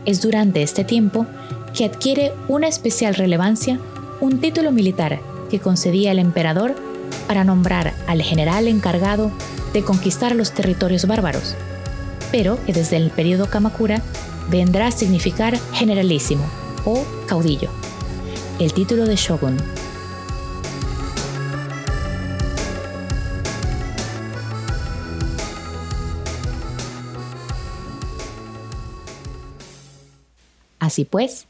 Es 0.05 0.21
durante 0.21 0.61
este 0.61 0.83
tiempo 0.83 1.25
que 1.73 1.85
adquiere 1.85 2.31
una 2.47 2.67
especial 2.67 3.15
relevancia 3.15 3.79
un 4.19 4.39
título 4.39 4.71
militar 4.71 5.19
que 5.49 5.59
concedía 5.59 6.11
el 6.11 6.19
emperador 6.19 6.75
para 7.27 7.43
nombrar 7.43 7.93
al 8.07 8.21
general 8.21 8.67
encargado 8.67 9.31
de 9.73 9.83
conquistar 9.83 10.35
los 10.35 10.51
territorios 10.51 11.05
bárbaros, 11.05 11.55
pero 12.31 12.63
que 12.65 12.73
desde 12.73 12.97
el 12.97 13.11
periodo 13.11 13.49
Kamakura 13.49 14.01
vendrá 14.49 14.87
a 14.87 14.91
significar 14.91 15.57
generalísimo 15.73 16.43
o 16.85 17.05
caudillo, 17.27 17.69
el 18.59 18.73
título 18.73 19.05
de 19.05 19.15
shogun. 19.15 19.57
Así 30.88 31.04
pues, 31.04 31.47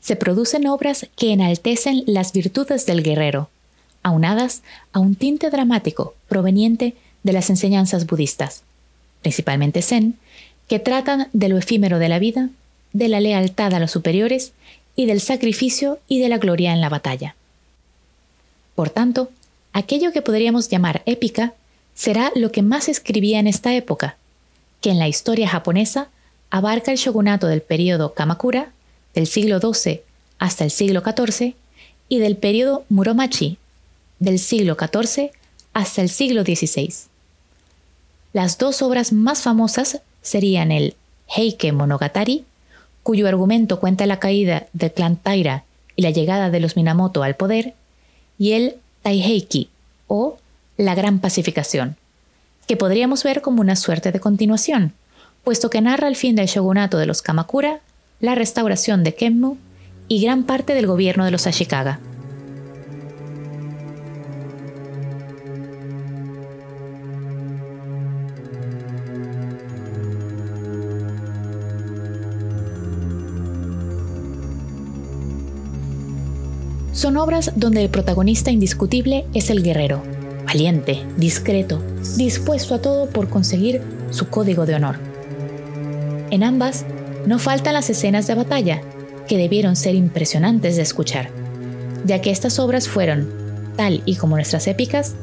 se 0.00 0.16
producen 0.16 0.66
obras 0.66 1.08
que 1.14 1.34
enaltecen 1.34 2.04
las 2.06 2.32
virtudes 2.32 2.86
del 2.86 3.02
guerrero, 3.02 3.50
aunadas 4.02 4.62
a 4.94 4.98
un 4.98 5.14
tinte 5.14 5.50
dramático 5.50 6.14
proveniente 6.26 6.94
de 7.22 7.34
las 7.34 7.50
enseñanzas 7.50 8.06
budistas, 8.06 8.62
principalmente 9.20 9.82
Zen, 9.82 10.16
que 10.68 10.78
tratan 10.78 11.28
de 11.34 11.50
lo 11.50 11.58
efímero 11.58 11.98
de 11.98 12.08
la 12.08 12.18
vida, 12.18 12.48
de 12.94 13.08
la 13.08 13.20
lealtad 13.20 13.74
a 13.74 13.78
los 13.78 13.90
superiores 13.90 14.52
y 14.96 15.04
del 15.04 15.20
sacrificio 15.20 15.98
y 16.08 16.18
de 16.18 16.30
la 16.30 16.38
gloria 16.38 16.72
en 16.72 16.80
la 16.80 16.88
batalla. 16.88 17.36
Por 18.74 18.88
tanto, 18.88 19.28
aquello 19.74 20.12
que 20.12 20.22
podríamos 20.22 20.70
llamar 20.70 21.02
épica 21.04 21.52
será 21.94 22.32
lo 22.34 22.52
que 22.52 22.62
más 22.62 22.88
escribía 22.88 23.38
en 23.38 23.48
esta 23.48 23.74
época, 23.74 24.16
que 24.80 24.88
en 24.88 24.98
la 24.98 25.08
historia 25.08 25.46
japonesa 25.46 26.08
abarca 26.48 26.90
el 26.90 26.96
shogunato 26.96 27.48
del 27.48 27.60
período 27.60 28.14
Kamakura 28.14 28.72
del 29.14 29.26
siglo 29.26 29.60
XII 29.60 30.02
hasta 30.38 30.64
el 30.64 30.70
siglo 30.70 31.02
XIV 31.02 31.54
y 32.08 32.18
del 32.18 32.36
periodo 32.36 32.84
Muromachi 32.88 33.58
del 34.18 34.38
siglo 34.38 34.76
XIV 34.76 35.30
hasta 35.72 36.02
el 36.02 36.08
siglo 36.08 36.42
XVI. 36.42 36.92
Las 38.32 38.58
dos 38.58 38.82
obras 38.82 39.12
más 39.12 39.42
famosas 39.42 40.00
serían 40.22 40.72
el 40.72 40.94
Heike 41.28 41.72
Monogatari, 41.72 42.44
cuyo 43.02 43.28
argumento 43.28 43.80
cuenta 43.80 44.06
la 44.06 44.18
caída 44.18 44.66
del 44.72 44.92
clan 44.92 45.16
Taira 45.16 45.64
y 45.96 46.02
la 46.02 46.10
llegada 46.10 46.50
de 46.50 46.60
los 46.60 46.76
Minamoto 46.76 47.22
al 47.22 47.36
poder, 47.36 47.74
y 48.38 48.52
el 48.52 48.76
Taiheiki, 49.02 49.70
o 50.06 50.38
La 50.76 50.94
Gran 50.94 51.18
Pacificación, 51.20 51.96
que 52.66 52.76
podríamos 52.76 53.24
ver 53.24 53.40
como 53.40 53.60
una 53.60 53.76
suerte 53.76 54.12
de 54.12 54.20
continuación, 54.20 54.92
puesto 55.44 55.70
que 55.70 55.80
narra 55.80 56.08
el 56.08 56.16
fin 56.16 56.36
del 56.36 56.46
shogunato 56.46 56.98
de 56.98 57.06
los 57.06 57.22
Kamakura 57.22 57.80
la 58.20 58.34
restauración 58.34 59.04
de 59.04 59.14
Kenmu 59.14 59.56
y 60.08 60.22
gran 60.22 60.44
parte 60.44 60.74
del 60.74 60.86
gobierno 60.86 61.24
de 61.24 61.30
los 61.30 61.46
Ashikaga. 61.46 62.00
Son 76.92 77.16
obras 77.16 77.52
donde 77.54 77.84
el 77.84 77.90
protagonista 77.90 78.50
indiscutible 78.50 79.24
es 79.32 79.50
el 79.50 79.62
guerrero, 79.62 80.02
valiente, 80.44 81.04
discreto, 81.16 81.80
dispuesto 82.16 82.74
a 82.74 82.82
todo 82.82 83.08
por 83.08 83.28
conseguir 83.28 83.80
su 84.10 84.28
código 84.28 84.66
de 84.66 84.74
honor. 84.74 84.98
En 86.32 86.42
ambas, 86.42 86.84
no 87.26 87.38
faltan 87.38 87.74
las 87.74 87.90
escenas 87.90 88.26
de 88.26 88.34
batalla, 88.34 88.80
que 89.28 89.36
debieron 89.36 89.76
ser 89.76 89.94
impresionantes 89.94 90.76
de 90.76 90.82
escuchar, 90.82 91.30
ya 92.04 92.20
que 92.20 92.30
estas 92.30 92.58
obras 92.58 92.88
fueron, 92.88 93.30
tal 93.76 94.02
y 94.06 94.16
como 94.16 94.36
nuestras 94.36 94.66
épicas, 94.66 95.14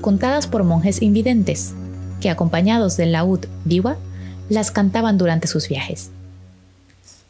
contadas 0.00 0.46
por 0.46 0.64
monjes 0.64 1.02
invidentes, 1.02 1.74
que 2.20 2.30
acompañados 2.30 2.96
del 2.96 3.12
laúd 3.12 3.46
viva, 3.64 3.96
las 4.48 4.70
cantaban 4.70 5.18
durante 5.18 5.48
sus 5.48 5.68
viajes. 5.68 6.10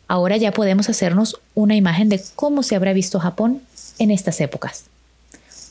Ahora 0.07 0.37
ya 0.37 0.53
podemos 0.53 0.89
hacernos 0.89 1.41
una 1.55 1.75
imagen 1.75 2.09
de 2.09 2.23
cómo 2.37 2.63
se 2.63 2.77
habrá 2.77 2.93
visto 2.93 3.19
Japón 3.19 3.63
en 3.99 4.11
estas 4.11 4.41
épocas. 4.41 4.85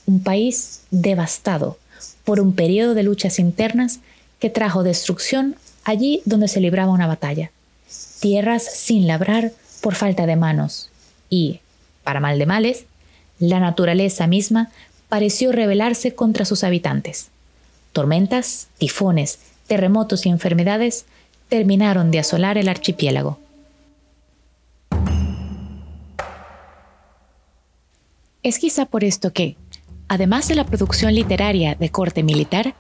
Un 0.06 0.22
país 0.24 0.82
devastado 0.90 1.78
por 2.26 2.40
un 2.40 2.54
periodo 2.54 2.94
de 2.94 3.04
luchas 3.04 3.40
internas 3.40 4.00
que 4.40 4.50
trajo 4.50 4.84
destrucción 4.84 5.56
allí 5.84 6.22
donde 6.26 6.48
se 6.48 6.60
libraba 6.60 6.92
una 6.92 7.08
batalla 7.08 7.52
tierras 8.22 8.64
sin 8.64 9.08
labrar 9.08 9.52
por 9.82 9.96
falta 9.96 10.26
de 10.26 10.38
manos, 10.38 10.90
y, 11.30 11.60
para 12.04 12.22
mal 12.22 12.40
de 12.40 12.46
males, 12.46 12.86
la 13.40 13.60
naturaleza 13.60 14.28
misma 14.28 14.70
pareció 15.10 15.52
rebelarse 15.52 16.14
contra 16.14 16.46
sus 16.46 16.64
habitantes. 16.64 17.30
Tormentas, 17.92 18.68
tifones, 18.78 19.40
terremotos 19.68 20.26
y 20.26 20.30
enfermedades 20.30 21.06
terminaron 21.50 22.12
de 22.12 22.20
asolar 22.20 22.58
el 22.58 22.70
archipiélago. 22.70 23.40
Es 28.44 28.60
quizá 28.60 28.86
por 28.86 29.04
esto 29.04 29.34
que, 29.34 29.58
además 30.08 30.48
de 30.48 30.56
la 30.56 30.66
producción 30.66 31.14
literaria 31.14 31.76
de 31.76 31.90
corte 31.90 32.24
militar, 32.24 32.76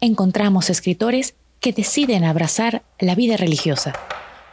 encontramos 0.00 0.68
escritores 0.68 1.34
que 1.60 1.72
deciden 1.72 2.24
abrazar 2.24 2.82
la 2.98 3.14
vida 3.14 3.36
religiosa 3.36 3.92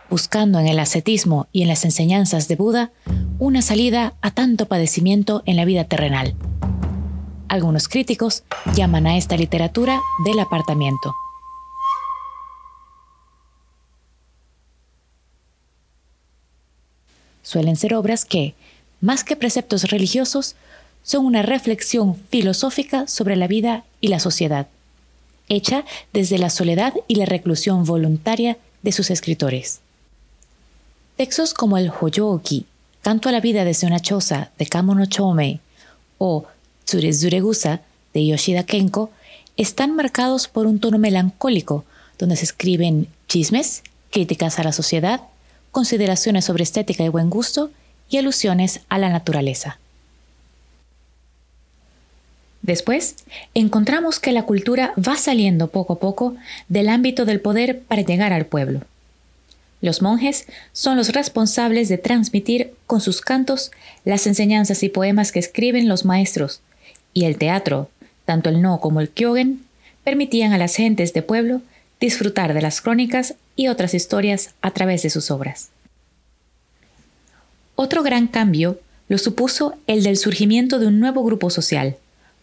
buscando 0.10 0.60
en 0.60 0.67
el 0.67 0.80
ascetismo 0.80 1.48
y 1.52 1.63
en 1.63 1.67
las 1.67 1.86
enseñanzas 1.86 2.48
de 2.48 2.56
Buda 2.56 2.91
una 3.39 3.62
salida 3.62 4.13
a 4.22 4.32
tanto 4.32 4.67
padecimiento 4.67 5.43
en 5.46 5.56
la 5.56 5.65
vida 5.65 5.84
terrenal. 5.86 6.36
Algunos 7.48 7.88
críticos 7.88 8.43
llaman 8.76 9.08
a 9.08 9.17
esta 9.17 9.38
literatura 9.38 10.02
del 10.26 10.39
apartamiento. 10.39 11.13
Suelen 17.41 17.78
ser 17.78 17.93
obras 17.93 18.26
que, 18.26 18.56
más 19.00 19.24
que 19.24 19.38
preceptos 19.38 19.84
religiosos, 19.84 20.56
son 21.04 21.26
una 21.26 21.41
reflexión 21.41 22.15
filosófica 22.30 23.08
sobre 23.08 23.38
la 23.38 23.48
vida 23.48 23.86
y 24.02 24.10
la 24.10 24.20
sociedad, 24.20 24.67
hecha 25.48 25.86
desde 26.12 26.38
la 26.38 26.50
soledad 26.50 26.93
y 27.08 27.15
la 27.15 27.26
reclusión 27.26 27.86
voluntaria 27.86 28.58
de 28.84 28.91
sus 28.91 29.10
escritores. 29.10 29.80
Textos 31.17 31.56
como 31.56 31.80
el 31.80 31.91
Hoyoki, 31.99 32.67
Canto 33.01 33.27
a 33.27 33.32
la 33.32 33.41
vida 33.41 33.65
desde 33.65 33.88
una 33.88 33.99
choza 33.99 34.51
de 34.60 34.67
Kamo 34.67 34.93
no 34.93 35.08
Chomei, 35.08 35.62
o 36.19 36.45
Tsurezuregusa 36.86 37.82
de 38.13 38.27
Yoshida 38.27 38.63
Kenko 38.63 39.10
están 39.56 39.95
marcados 39.95 40.47
por 40.47 40.67
un 40.67 40.80
tono 40.80 40.99
melancólico, 40.99 41.86
donde 42.19 42.36
se 42.36 42.43
escriben 42.43 43.08
chismes, 43.27 43.82
críticas 44.12 44.60
a 44.60 44.63
la 44.63 44.71
sociedad, 44.71 45.21
consideraciones 45.71 46.45
sobre 46.45 46.62
estética 46.62 47.03
y 47.03 47.10
buen 47.10 47.32
gusto 47.32 47.71
y 48.10 48.17
alusiones 48.17 48.82
a 48.88 48.99
la 48.99 49.10
naturaleza. 49.10 49.80
Después, 52.62 53.15
encontramos 53.56 54.19
que 54.19 54.34
la 54.34 54.43
cultura 54.43 54.93
va 54.97 55.17
saliendo 55.17 55.69
poco 55.69 55.93
a 55.93 55.99
poco 55.99 56.36
del 56.67 56.89
ámbito 56.89 57.25
del 57.25 57.41
poder 57.41 57.82
para 57.82 58.03
llegar 58.03 58.34
al 58.34 58.45
pueblo. 58.45 58.82
Los 59.82 60.02
monjes 60.02 60.48
son 60.74 60.98
los 60.98 61.10
responsables 61.10 61.88
de 61.90 61.98
transmitir 61.98 62.74
con 62.88 63.00
sus 63.00 63.22
cantos 63.22 63.72
las 64.06 64.26
enseñanzas 64.26 64.82
y 64.84 64.90
poemas 64.90 65.32
que 65.32 65.40
escriben 65.40 65.88
los 65.88 66.04
maestros, 66.04 66.62
y 67.13 67.26
el 67.26 67.38
teatro, 67.38 67.90
tanto 68.26 68.50
el 68.50 68.62
no 68.62 68.80
como 68.80 69.02
el 69.02 69.10
kyogen, 69.10 69.63
permitían 70.04 70.54
a 70.54 70.58
las 70.58 70.76
gentes 70.76 71.13
de 71.13 71.22
pueblo 71.22 71.62
disfrutar 72.00 72.54
de 72.54 72.62
las 72.62 72.82
crónicas 72.82 73.36
y 73.56 73.68
otras 73.68 73.94
historias 73.94 74.54
a 74.62 74.72
través 74.72 75.04
de 75.04 75.10
sus 75.10 75.32
obras. 75.32 75.70
Otro 77.76 78.04
gran 78.04 78.28
cambio 78.28 78.80
lo 79.08 79.18
supuso 79.18 79.76
el 79.86 80.04
del 80.04 80.18
surgimiento 80.18 80.80
de 80.80 80.88
un 80.88 81.00
nuevo 81.00 81.24
grupo 81.24 81.50
social, 81.50 81.96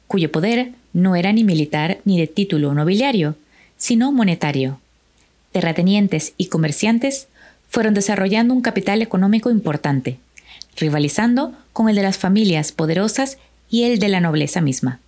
cuyo 0.07 0.31
poder 0.31 0.73
no 0.92 1.16
era 1.16 1.33
ni 1.33 1.42
militar 1.44 1.99
ni 2.05 2.18
de 2.18 2.27
título 2.27 2.73
nobiliario, 2.75 3.37
sino 3.77 4.12
monetario. 4.12 4.79
Terratenientes 5.55 6.35
y 6.37 6.47
comerciantes 6.47 7.29
fueron 7.69 7.95
desarrollando 7.95 8.53
un 8.53 8.61
capital 8.61 9.03
económico 9.03 9.53
importante, 9.53 10.19
rivalizando 10.77 11.55
con 11.73 11.88
el 11.88 11.95
de 11.95 12.03
las 12.03 12.19
familias 12.19 12.73
poderosas 12.73 13.38
y 13.71 13.85
el 13.85 14.01
de 14.01 14.09
la 14.09 14.21
nobleza 14.21 14.61
misma. 14.61 14.99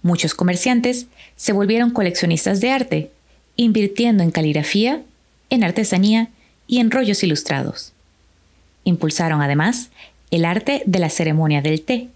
Muchos 0.00 0.32
comerciantes 0.32 1.08
se 1.36 1.52
volvieron 1.52 1.90
coleccionistas 1.90 2.62
de 2.62 2.70
arte, 2.70 3.10
invirtiendo 3.56 4.22
en 4.22 4.30
caligrafía, 4.30 5.02
en 5.50 5.62
artesanía 5.62 6.30
y 6.66 6.78
en 6.78 6.90
rollos 6.90 7.22
ilustrados. 7.22 7.92
Impulsaron 8.84 9.42
además 9.42 9.90
el 10.30 10.46
arte 10.46 10.82
de 10.86 10.98
la 10.98 11.10
ceremonia 11.10 11.60
del 11.60 11.82
té, 11.82 12.08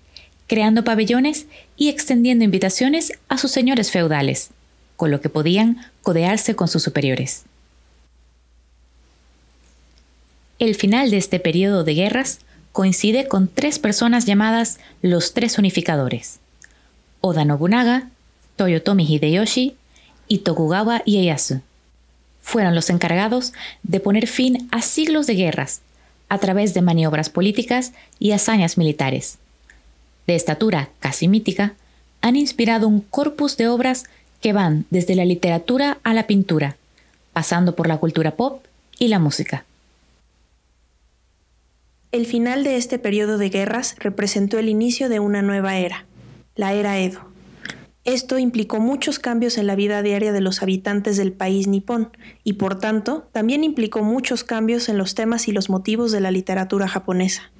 creando 0.47 0.85
pabellones 0.85 1.45
y 1.77 1.91
extendiendo 1.91 2.47
invitaciones 2.47 3.13
a 3.29 3.37
sus 3.37 3.51
señores 3.51 3.91
feudales, 3.91 4.49
con 4.97 5.11
lo 5.11 5.21
que 5.21 5.29
podían 5.29 5.92
codearse 6.03 6.55
con 6.55 6.69
sus 6.69 6.83
superiores. 6.83 7.45
El 10.59 10.75
final 10.75 11.11
de 11.11 11.17
este 11.17 11.41
periodo 11.41 11.85
de 11.85 11.95
guerras 11.95 12.39
coincide 12.73 13.27
con 13.29 13.49
tres 13.49 13.79
personas 13.79 14.27
llamadas 14.27 14.79
los 15.03 15.35
tres 15.35 15.59
unificadores, 15.59 16.39
Oda 17.21 17.45
Nobunaga, 17.45 18.11
Toyotomi 18.57 19.05
Hideyoshi 19.05 19.77
y 20.29 20.39
Tokugawa 20.39 21.03
Ieyasu. 21.05 21.61
Fueron 22.43 22.75
los 22.75 22.91
encargados 22.91 23.53
de 23.83 24.01
poner 24.01 24.27
fin 24.27 24.69
a 24.73 24.83
siglos 24.83 25.27
de 25.27 25.35
guerras 25.35 25.81
a 26.29 26.39
través 26.39 26.75
de 26.75 26.83
maniobras 26.83 27.29
políticas 27.29 27.93
y 28.19 28.33
hazañas 28.33 28.79
militares. 28.79 29.39
De 30.27 30.35
estatura 30.35 30.89
casi 31.01 31.29
mítica, 31.29 31.75
han 32.21 32.37
inspirado 32.37 32.89
un 32.89 33.01
corpus 33.01 33.57
de 33.57 33.69
obras 33.69 34.05
que 34.43 34.53
van 34.53 34.85
desde 34.91 35.15
la 35.15 35.25
literatura 35.25 35.99
a 36.03 36.13
la 36.13 36.27
pintura, 36.27 36.77
pasando 37.33 37.75
por 37.75 37.87
la 37.87 37.97
cultura 37.99 38.33
pop 38.33 38.63
y 38.99 39.09
la 39.09 39.19
música. 39.19 39.65
El 42.11 42.27
final 42.27 42.65
de 42.65 42.77
este 42.77 42.99
periodo 42.99 43.39
de 43.39 43.49
guerras 43.49 43.97
representó 43.99 44.59
el 44.59 44.69
inicio 44.69 45.09
de 45.09 45.21
una 45.21 45.41
nueva 45.41 45.79
era, 45.79 46.05
la 46.57 46.75
era 46.75 46.99
Edo. 46.99 47.21
Esto 48.05 48.37
implicó 48.37 48.81
muchos 48.81 49.21
cambios 49.21 49.57
en 49.59 49.69
la 49.69 49.77
vida 49.77 50.03
diaria 50.03 50.33
de 50.33 50.41
los 50.41 50.61
habitantes 50.61 51.17
del 51.17 51.33
país 51.33 51.69
nipón 51.69 52.11
y 52.43 52.55
por 52.55 52.81
tanto 52.81 53.29
también 53.31 53.63
implicó 53.63 54.03
muchos 54.03 54.43
cambios 54.43 54.89
en 54.89 54.99
los 54.99 55.15
temas 55.15 55.47
y 55.47 55.53
los 55.53 55.71
motivos 55.71 56.11
de 56.11 56.21
la 56.21 56.33
literatura 56.33 56.89
japonesa. 56.89 57.52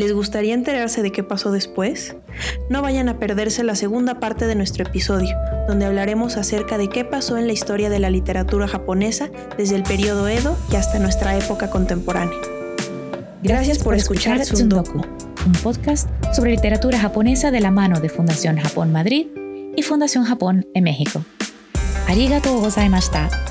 ¿Les 0.00 0.14
gustaría 0.14 0.54
enterarse 0.54 1.02
de 1.02 1.12
qué 1.12 1.22
pasó 1.22 1.52
después? 1.52 2.16
No 2.70 2.80
vayan 2.80 3.10
a 3.10 3.18
perderse 3.18 3.62
la 3.64 3.74
segunda 3.74 4.18
parte 4.18 4.46
de 4.46 4.54
nuestro 4.54 4.82
episodio, 4.82 5.36
donde 5.68 5.84
hablaremos 5.84 6.38
acerca 6.38 6.78
de 6.78 6.88
qué 6.88 7.04
pasó 7.04 7.36
en 7.36 7.46
la 7.46 7.52
historia 7.52 7.90
de 7.90 7.98
la 7.98 8.08
literatura 8.08 8.66
japonesa 8.66 9.28
desde 9.58 9.76
el 9.76 9.82
periodo 9.82 10.26
Edo 10.26 10.56
y 10.72 10.76
hasta 10.76 10.98
nuestra 11.00 11.36
época 11.36 11.68
contemporánea. 11.68 12.38
Gracias, 13.42 13.80
por, 13.80 13.94
escuchar 13.94 14.40
Tsundoku 14.40 15.02
un 15.44 15.52
podcast 15.62 16.08
sobre 16.34 16.52
literatura 16.52 16.98
japonesa 16.98 17.50
de 17.50 17.60
la 17.60 17.70
mano 17.70 18.00
de 18.00 18.08
Fundación 18.08 18.56
Japón 18.56 18.92
Madrid 18.92 19.26
y 19.76 19.82
Fundación 19.82 20.24
Japón 20.24 20.66
en 20.72 20.84
México. 20.84 21.22
Arigatou 22.08 22.58
gozaimashita. 22.58 23.49